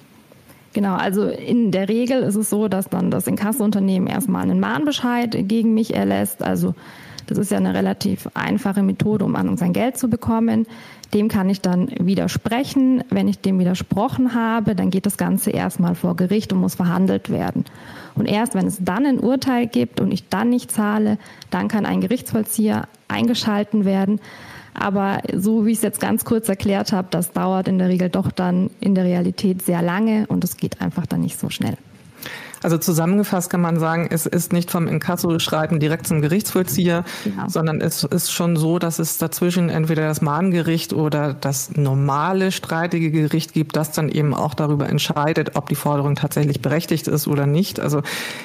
Genau, 0.79 0.95
also 0.95 1.27
in 1.27 1.71
der 1.71 1.89
Regel 1.89 2.24
ist 2.24 2.38
es 2.38 2.50
so, 2.50 2.69
dass 2.69 2.88
dann 2.88 3.12
das 3.12 3.27
Inkassounternehmen 3.27 4.07
erstmal 4.07 4.43
einen 4.43 4.62
Mahnbescheid 4.62 5.36
gegen 5.41 5.74
mich 5.74 5.93
erlässt. 5.93 6.41
Also 6.41 6.74
das 7.27 7.38
ist 7.38 7.51
ja 7.51 7.57
eine 7.57 7.74
relativ 7.74 8.29
einfache 8.33 8.81
Methode, 8.81 9.25
um 9.25 9.36
an 9.36 9.57
sein 9.57 9.74
Geld 9.74 9.98
zu 9.98 10.07
bekommen. 10.07 10.67
Dem 11.13 11.27
kann 11.27 11.50
ich 11.50 11.59
dann 11.59 11.91
widersprechen. 12.00 13.03
Wenn 13.09 13.27
ich 13.27 13.41
dem 13.41 13.59
widersprochen 13.59 14.33
habe, 14.33 14.74
dann 14.74 14.89
geht 14.89 15.05
das 15.05 15.17
Ganze 15.17 15.51
erstmal 15.51 15.95
vor 15.95 16.15
Gericht 16.15 16.53
und 16.53 16.62
muss 16.62 16.75
verhandelt 16.75 17.29
werden. 17.29 17.65
Und 18.15 18.27
erst 18.27 18.55
wenn 18.55 18.65
es 18.65 18.77
dann 18.81 19.05
ein 19.05 19.19
Urteil 19.19 19.67
gibt 19.67 20.00
und 20.00 20.13
ich 20.13 20.29
dann 20.29 20.50
nicht 20.50 20.71
zahle, 20.71 21.17
dann 21.50 21.67
kann 21.67 21.86
ein 21.86 22.00
Gerichtsvollzieher 22.00 22.88
eingeschalten 23.09 23.83
werden. 23.83 24.21
Aber 24.79 25.21
so 25.36 25.65
wie 25.65 25.71
ich 25.71 25.77
es 25.77 25.83
jetzt 25.83 26.00
ganz 26.00 26.25
kurz 26.25 26.48
erklärt 26.50 26.91
habe, 26.91 27.09
das 27.12 27.31
dauert 27.31 27.67
in 27.67 27.77
der 27.77 27.89
Regel 27.89 28.09
doch 28.09 28.31
dann 28.31 28.69
in 28.79 28.95
der 28.95 29.03
Realität 29.03 29.62
sehr 29.62 29.81
lange 29.81 30.25
und 30.27 30.43
es 30.43 30.57
geht 30.57 30.81
einfach 30.81 31.05
dann 31.05 31.21
nicht 31.21 31.39
so 31.39 31.50
schnell. 31.50 31.77
Also 32.62 32.78
zusammengefasst 32.78 33.50
kann 33.50 33.62
man 33.62 33.80
sagen, 33.80 34.08
es 34.10 34.25
ist 34.25 34.54
nicht 34.54 34.72
vom 34.72 34.88
Inkasso-Schreiben 34.88 35.80
direkt 35.80 36.08
zum 36.08 36.22
Gerichtsvollzieher, 36.22 37.04
genau. 37.24 37.48
sondern 37.48 37.82
es 37.82 38.04
ist 38.04 38.32
schon 38.32 38.56
so, 38.56 38.80
dass 38.80 39.00
es 39.00 39.18
dazwischen 39.18 39.70
entweder 39.70 40.08
das 40.08 40.22
Mahngericht 40.22 40.94
oder 40.94 41.34
das 41.34 41.75
normale 41.75 42.51
streitige 42.51 43.12
Gericht 43.12 43.54
gibt, 43.54 43.75
das 43.75 43.92
dann 43.92 44.10
eben 44.10 44.34
auch 44.34 44.54
darüber 44.54 44.89
entscheidet, 44.89 45.56
ob 45.56 45.70
die 45.70 45.75
Forderung 45.75 46.16
tatsächlich 46.16 46.62
berechtigt 46.62 47.08
ist 47.08 47.28
oder 47.28 47.46
nicht. 47.46 47.80
Also 47.80 48.01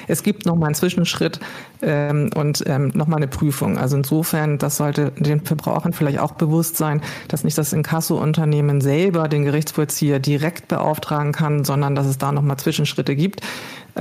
es 0.07 0.23
gibt 0.23 0.45
nochmal 0.45 0.67
einen 0.67 0.75
Zwischenschritt 0.75 1.39
ähm, 1.81 2.29
und 2.35 2.63
ähm, 2.67 2.91
nochmal 2.93 3.17
eine 3.17 3.27
Prüfung. 3.27 3.77
Also 3.77 3.97
insofern, 3.97 4.57
das 4.57 4.77
sollte 4.77 5.11
den 5.17 5.41
Verbrauchern 5.41 5.93
vielleicht 5.93 6.19
auch 6.19 6.33
bewusst 6.33 6.77
sein, 6.77 7.01
dass 7.27 7.43
nicht 7.43 7.57
das 7.57 7.73
Inkasso-Unternehmen 7.73 8.81
selber 8.81 9.27
den 9.27 9.43
Gerichtsvollzieher 9.43 10.19
direkt 10.19 10.67
beauftragen 10.67 11.31
kann, 11.31 11.63
sondern 11.63 11.95
dass 11.95 12.05
es 12.05 12.17
da 12.17 12.31
nochmal 12.31 12.57
Zwischenschritte 12.57 13.15
gibt. 13.15 13.41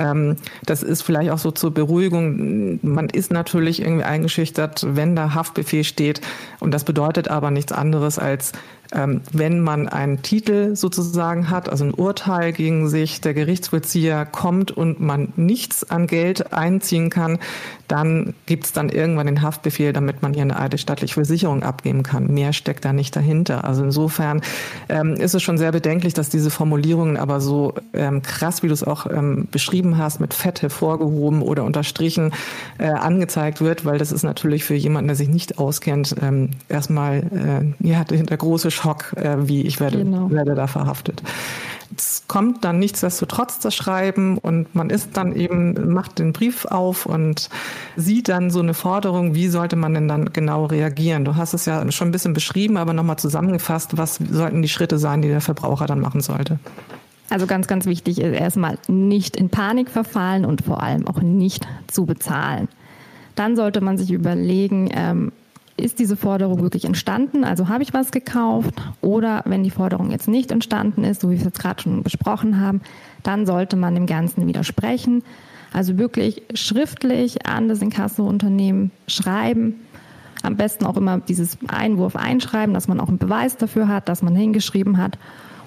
Ähm, 0.05 0.37
das 0.67 0.83
ist 0.83 1.03
vielleicht 1.03 1.31
auch 1.31 1.39
so 1.39 1.51
zur 1.51 1.73
Beruhigung. 1.73 2.79
Man 2.83 3.09
ist 3.09 3.33
natürlich 3.33 3.81
irgendwie 3.81 4.05
eingeschüchtert, 4.05 4.87
wenn 4.89 5.17
da 5.17 5.35
Haftbefehl 5.35 5.85
steht. 5.85 6.21
Und 6.61 6.73
das 6.73 6.85
bedeutet 6.85 7.29
aber 7.29 7.51
nichts 7.51 7.73
anderes 7.73 8.19
als, 8.19 8.53
wenn 8.91 9.61
man 9.61 9.89
einen 9.89 10.23
Titel 10.23 10.77
sozusagen 10.77 11.51
hat, 11.51 11.69
also 11.69 11.85
ein 11.85 11.95
Urteil 11.95 12.53
gegen 12.53 12.89
sich, 12.89 13.21
der 13.21 13.35
Gerichtsvollzieher 13.35 14.25
kommt 14.25 14.71
und 14.71 15.01
man 15.01 15.33
nichts 15.37 15.89
an 15.91 16.07
Geld 16.07 16.53
einziehen 16.53 17.11
kann, 17.11 17.39
dann 17.89 18.35
gibt 18.47 18.65
es 18.65 18.73
dann 18.73 18.89
irgendwann 18.89 19.27
den 19.27 19.43
Haftbefehl, 19.43 19.93
damit 19.93 20.23
man 20.23 20.33
hier 20.33 20.43
eine 20.43 20.59
eidesstattliche 20.59 21.15
Versicherung 21.15 21.63
abgeben 21.63 22.03
kann. 22.03 22.33
Mehr 22.33 22.53
steckt 22.53 22.85
da 22.85 22.93
nicht 22.93 23.15
dahinter. 23.15 23.65
Also 23.65 23.85
insofern 23.85 24.41
ähm, 24.89 25.15
ist 25.15 25.35
es 25.35 25.43
schon 25.43 25.59
sehr 25.59 25.73
bedenklich, 25.73 26.15
dass 26.15 26.31
diese 26.31 26.51
Formulierungen 26.51 27.17
aber 27.17 27.41
so 27.41 27.75
ähm, 27.93 28.23
krass, 28.23 28.63
wie 28.63 28.69
du 28.69 28.75
es 28.75 28.85
auch 28.85 29.07
ähm, 29.07 29.49
beschrieben 29.51 29.99
hast, 29.99 30.21
mit 30.21 30.35
Fett 30.35 30.63
hervorgehoben 30.63 31.43
oder 31.43 31.65
unterstrichen 31.65 32.33
äh, 32.79 32.87
angezeigt 32.89 33.61
wird, 33.61 33.85
weil 33.85 33.99
das 33.99 34.13
ist 34.13 34.23
natürlich 34.23 34.65
für 34.65 34.75
jemanden, 34.75 35.09
der 35.09 35.17
sich 35.17 35.29
nicht 35.29 35.59
auskennt, 35.59 36.15
ähm, 36.23 36.51
erstmal 36.69 37.75
äh, 37.81 37.87
ja, 37.87 38.05
der 38.05 38.37
große 38.37 38.71
Schock, 38.75 39.15
äh, 39.17 39.49
wie 39.49 39.63
ich 39.63 39.81
werde, 39.81 39.99
genau. 39.99 40.31
werde 40.31 40.55
da 40.55 40.67
verhaftet. 40.67 41.23
Es 41.97 42.25
kommt 42.27 42.65
dann 42.65 42.79
nichtsdestotrotz 42.79 43.61
das 43.61 43.75
Schreiben 43.75 44.39
und 44.39 44.75
man 44.75 44.91
ist 44.91 45.17
dann 45.17 45.37
eben, 45.37 45.93
macht 45.93 46.19
den 46.19 46.33
Brief 46.33 46.65
auf 46.65 47.07
und 47.07 47.49
sieht 47.97 48.29
dann 48.29 48.51
so 48.51 48.61
eine 48.61 48.75
Forderung, 48.75 49.35
wie 49.35 49.49
sollte 49.49 49.77
man 49.77 49.95
denn 49.95 50.09
dann 50.09 50.33
genau 50.33 50.65
reagieren? 50.65 51.25
Du 51.25 51.37
hast 51.37 51.55
es 51.55 51.67
ja 51.67 51.91
schon 51.93 52.09
ein 52.09 52.13
bisschen 52.13 52.35
beschrieben, 52.35 52.77
aber 52.77 52.93
nochmal 52.93 53.19
zusammengefasst, 53.19 53.97
was 53.97 54.17
sollten 54.17 54.63
die 54.63 54.69
Schritte 54.69 54.99
sein, 54.99 55.23
die 55.23 55.29
der 55.29 55.41
Verbraucher 55.41 55.87
dann 55.87 56.01
machen 56.01 56.21
sollte? 56.21 56.59
Also 57.31 57.47
ganz, 57.47 57.67
ganz 57.67 57.87
wichtig 57.87 58.21
ist 58.21 58.35
erstmal 58.35 58.79
nicht 58.89 59.37
in 59.37 59.49
Panik 59.49 59.89
verfallen 59.89 60.45
und 60.45 60.63
vor 60.63 60.83
allem 60.83 61.07
auch 61.07 61.21
nicht 61.21 61.67
zu 61.87 62.07
bezahlen. 62.07 62.69
Dann 63.35 63.57
sollte 63.57 63.81
man 63.81 63.99
sich 63.99 64.11
überlegen, 64.11 64.91
ähm, 64.93 65.33
ist 65.77 65.99
diese 65.99 66.17
Forderung 66.17 66.63
wirklich 66.63 66.85
entstanden? 66.85 67.45
Also 67.45 67.69
habe 67.69 67.83
ich 67.83 67.93
was 67.93 68.13
gekauft? 68.13 68.75
Oder 69.01 69.43
wenn 69.47 69.65
die 69.65 69.71
Forderung 69.71 70.11
jetzt 70.11 70.29
nicht 70.29 70.53
entstanden 70.53 71.05
ist, 71.05 71.21
so 71.21 71.29
wie 71.29 71.35
wir 71.35 71.39
es 71.39 71.45
jetzt 71.45 71.61
gerade 71.61 71.83
schon 71.83 72.03
besprochen 72.03 72.61
haben, 72.61 72.81
dann 73.23 73.47
sollte 73.47 73.77
man 73.77 73.95
dem 73.95 74.07
Ganzen 74.07 74.47
widersprechen. 74.47 75.23
Also 75.73 75.99
wirklich 75.99 76.43
schriftlich 76.55 77.47
an 77.47 77.69
das 77.69 77.83
Inkasso-Unternehmen 77.83 78.93
schreiben. 79.09 79.81
Am 80.43 80.57
besten 80.57 80.87
auch 80.87 80.97
immer 80.97 81.19
dieses 81.21 81.59
Einwurf 81.67 82.15
einschreiben, 82.15 82.75
dass 82.75 82.87
man 82.87 83.01
auch 83.01 83.09
einen 83.09 83.19
Beweis 83.19 83.57
dafür 83.57 83.89
hat, 83.89 84.09
dass 84.09 84.23
man 84.23 84.37
hingeschrieben 84.37 84.99
hat 84.99 85.19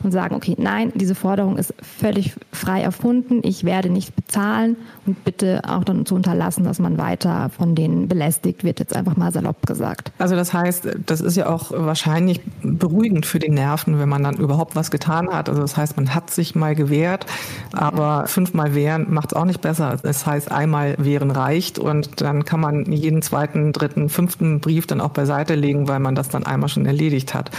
und 0.04 0.12
sagen, 0.12 0.36
okay, 0.36 0.56
nein, 0.58 0.92
diese 0.96 1.16
Forderung 1.16 1.58
ist 1.58 1.74
völlig 1.82 2.34
frei 2.51 2.82
erfunden, 2.82 3.42
ich 3.44 3.63
werde 3.63 3.89
nicht 3.89 4.16
bezahlen 4.16 4.75
und 5.06 5.24
bitte 5.24 5.62
auch 5.68 5.84
dann 5.84 6.06
zu 6.06 6.16
unterlassen, 6.16 6.63
dass 6.63 6.80
man 6.80 6.98
weiter 6.98 7.50
von 7.56 7.75
denen 7.75 8.08
belästigt 8.08 8.63
wird, 8.63 8.80
jetzt 8.80 8.96
einfach 8.96 9.16
mal 9.16 9.32
salopp 9.32 9.66
gesagt. 9.66 10.12
Also 10.18 10.36
das 10.36 10.54
heißt, 10.54 10.88
das 11.06 11.22
ist 11.22 11.38
ja 11.38 11.50
auch 11.50 11.72
wahrscheinlich 11.72 12.42
beruhigend 12.62 13.25
für 13.25 13.39
die 13.39 13.50
Nerven, 13.50 14.00
wenn 14.00 14.10
man 14.10 14.24
dann 14.24 14.38
überhaupt 14.38 14.76
was 14.76 14.91
getan 14.91 15.30
hat. 15.30 15.50
Also 15.50 15.62
das 15.62 15.78
heißt, 15.78 15.98
man 15.98 16.13
hat 16.13 16.30
sich 16.30 16.56
mal 16.56 16.76
gewehrt, 16.76 17.26
aber 17.74 18.28
fünfmal 18.28 18.76
wehren 18.76 19.08
macht 19.10 19.32
es 19.32 19.38
auch 19.38 19.45
nicht 19.45 19.62
besser. 19.62 19.98
Das 20.02 20.26
heißt, 20.26 20.52
einmal 20.52 20.95
wehren 20.98 21.32
reicht 21.32 21.80
und 21.80 22.21
dann 22.21 22.45
kann 22.45 22.60
man 22.60 22.91
jeden 22.91 23.21
zweiten, 23.21 23.74
dritten, 23.74 24.10
fünften 24.10 24.60
Brief 24.60 24.88
dann 24.88 25.02
auch 25.02 25.10
beiseite 25.10 25.56
legen, 25.56 25.88
weil 25.88 26.00
man 26.00 26.15
das 26.15 26.30
dann 26.30 26.45
einmal 26.45 26.69
schon 26.69 26.86
erledigt 26.86 27.34
hat. 27.34 27.52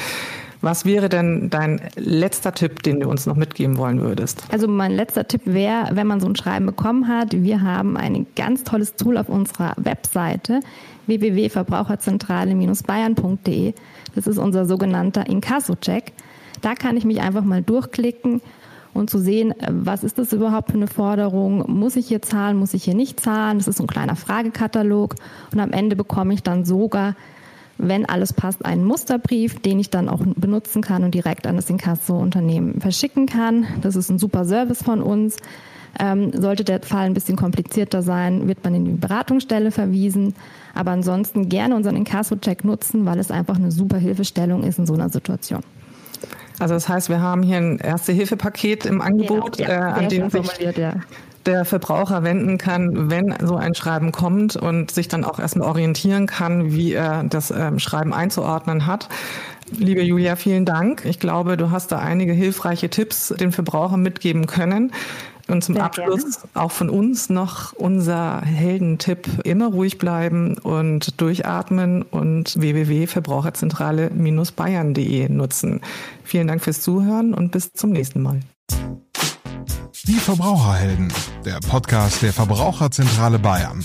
Was 0.60 0.84
wäre 0.84 1.08
denn 1.08 1.50
dein 1.50 1.80
letzter 1.96 2.52
Tipp, 2.52 2.82
den 2.82 2.98
du 3.00 3.08
uns 3.08 3.24
noch 3.26 3.36
mitgeben 3.36 3.78
wollen 3.78 4.00
würdest? 4.00 4.42
Also 4.50 4.66
mein 4.66 4.90
letzter 4.92 5.28
Tipp 5.28 5.42
wäre, 5.44 5.90
wenn 5.92 6.08
man 6.08 6.20
so 6.20 6.26
ein 6.26 6.36
Schreiben 6.36 6.66
bekommen 6.66 7.06
hat, 7.06 7.32
wir 7.32 7.62
haben 7.62 7.96
ein 7.96 8.26
ganz 8.34 8.64
tolles 8.64 8.96
Tool 8.96 9.16
auf 9.18 9.28
unserer 9.28 9.74
Webseite 9.76 10.58
www.verbraucherzentrale-bayern.de. 11.06 13.74
Das 14.14 14.26
ist 14.26 14.38
unser 14.38 14.64
sogenannter 14.66 15.28
Inkasso-Check. 15.28 16.12
Da 16.60 16.74
kann 16.74 16.96
ich 16.96 17.04
mich 17.04 17.20
einfach 17.20 17.44
mal 17.44 17.62
durchklicken 17.62 18.40
und 18.94 19.10
zu 19.10 19.18
sehen, 19.18 19.54
was 19.70 20.02
ist 20.02 20.18
das 20.18 20.32
überhaupt 20.32 20.72
für 20.72 20.76
eine 20.76 20.88
Forderung? 20.88 21.70
Muss 21.70 21.94
ich 21.94 22.08
hier 22.08 22.20
zahlen? 22.20 22.56
Muss 22.56 22.74
ich 22.74 22.82
hier 22.84 22.94
nicht 22.94 23.20
zahlen? 23.20 23.58
Das 23.58 23.68
ist 23.68 23.76
so 23.76 23.84
ein 23.84 23.88
kleiner 23.88 24.16
Fragekatalog 24.16 25.14
und 25.52 25.60
am 25.60 25.70
Ende 25.72 25.94
bekomme 25.94 26.34
ich 26.34 26.42
dann 26.42 26.64
sogar 26.64 27.14
wenn 27.78 28.06
alles 28.06 28.32
passt, 28.32 28.64
einen 28.64 28.84
Musterbrief, 28.84 29.60
den 29.60 29.78
ich 29.78 29.90
dann 29.90 30.08
auch 30.08 30.20
benutzen 30.36 30.82
kann 30.82 31.04
und 31.04 31.14
direkt 31.14 31.46
an 31.46 31.56
das 31.56 31.70
Inkasso-Unternehmen 31.70 32.80
verschicken 32.80 33.26
kann. 33.26 33.66
Das 33.80 33.96
ist 33.96 34.10
ein 34.10 34.18
super 34.18 34.44
Service 34.44 34.82
von 34.82 35.00
uns. 35.00 35.36
Ähm, 35.98 36.32
sollte 36.34 36.64
der 36.64 36.82
Fall 36.82 37.06
ein 37.06 37.14
bisschen 37.14 37.36
komplizierter 37.36 38.02
sein, 38.02 38.46
wird 38.46 38.62
man 38.62 38.74
in 38.74 38.84
die 38.84 38.92
Beratungsstelle 38.92 39.70
verwiesen. 39.70 40.34
Aber 40.74 40.90
ansonsten 40.90 41.48
gerne 41.48 41.74
unseren 41.74 41.96
Inkasso-Check 41.96 42.64
nutzen, 42.64 43.06
weil 43.06 43.18
es 43.18 43.30
einfach 43.30 43.56
eine 43.56 43.70
super 43.70 43.96
Hilfestellung 43.96 44.64
ist 44.64 44.78
in 44.78 44.86
so 44.86 44.94
einer 44.94 45.08
Situation. 45.08 45.62
Also 46.58 46.74
das 46.74 46.88
heißt, 46.88 47.08
wir 47.08 47.20
haben 47.20 47.42
hier 47.42 47.58
ein 47.58 47.78
Erste-Hilfe-Paket 47.78 48.86
im 48.86 49.00
Angebot, 49.00 49.56
genau, 49.56 49.70
ja, 49.70 49.90
äh, 49.90 49.92
an 49.92 50.08
dem 50.08 50.28
sich 50.28 50.58
ja 50.58 50.94
der 51.48 51.64
Verbraucher 51.64 52.22
wenden 52.22 52.58
kann, 52.58 53.10
wenn 53.10 53.34
so 53.42 53.56
ein 53.56 53.74
Schreiben 53.74 54.12
kommt 54.12 54.54
und 54.54 54.90
sich 54.90 55.08
dann 55.08 55.24
auch 55.24 55.40
erstmal 55.40 55.66
orientieren 55.66 56.26
kann, 56.26 56.72
wie 56.72 56.92
er 56.92 57.24
das 57.24 57.50
ähm, 57.50 57.78
Schreiben 57.78 58.12
einzuordnen 58.12 58.84
hat. 58.86 59.08
Liebe 59.76 60.02
Julia, 60.02 60.36
vielen 60.36 60.66
Dank. 60.66 61.04
Ich 61.04 61.18
glaube, 61.18 61.56
du 61.56 61.70
hast 61.70 61.90
da 61.90 61.98
einige 61.98 62.32
hilfreiche 62.32 62.90
Tipps 62.90 63.28
den 63.28 63.52
Verbrauchern 63.52 64.02
mitgeben 64.02 64.46
können. 64.46 64.92
Und 65.48 65.64
zum 65.64 65.76
Sehr 65.76 65.84
Abschluss 65.84 66.42
gerne. 66.42 66.48
auch 66.54 66.70
von 66.70 66.90
uns 66.90 67.30
noch 67.30 67.72
unser 67.72 68.42
Heldentipp, 68.42 69.26
immer 69.44 69.68
ruhig 69.68 69.96
bleiben 69.96 70.58
und 70.58 71.18
durchatmen 71.22 72.02
und 72.02 72.60
www.verbraucherzentrale-bayern.de 72.60 75.30
nutzen. 75.30 75.80
Vielen 76.24 76.48
Dank 76.48 76.62
fürs 76.62 76.82
Zuhören 76.82 77.32
und 77.32 77.50
bis 77.50 77.72
zum 77.72 77.92
nächsten 77.92 78.20
Mal. 78.20 78.40
Die 80.06 80.14
Verbraucherhelden, 80.14 81.12
der 81.44 81.58
Podcast 81.60 82.22
der 82.22 82.32
Verbraucherzentrale 82.32 83.38
Bayern. 83.38 83.84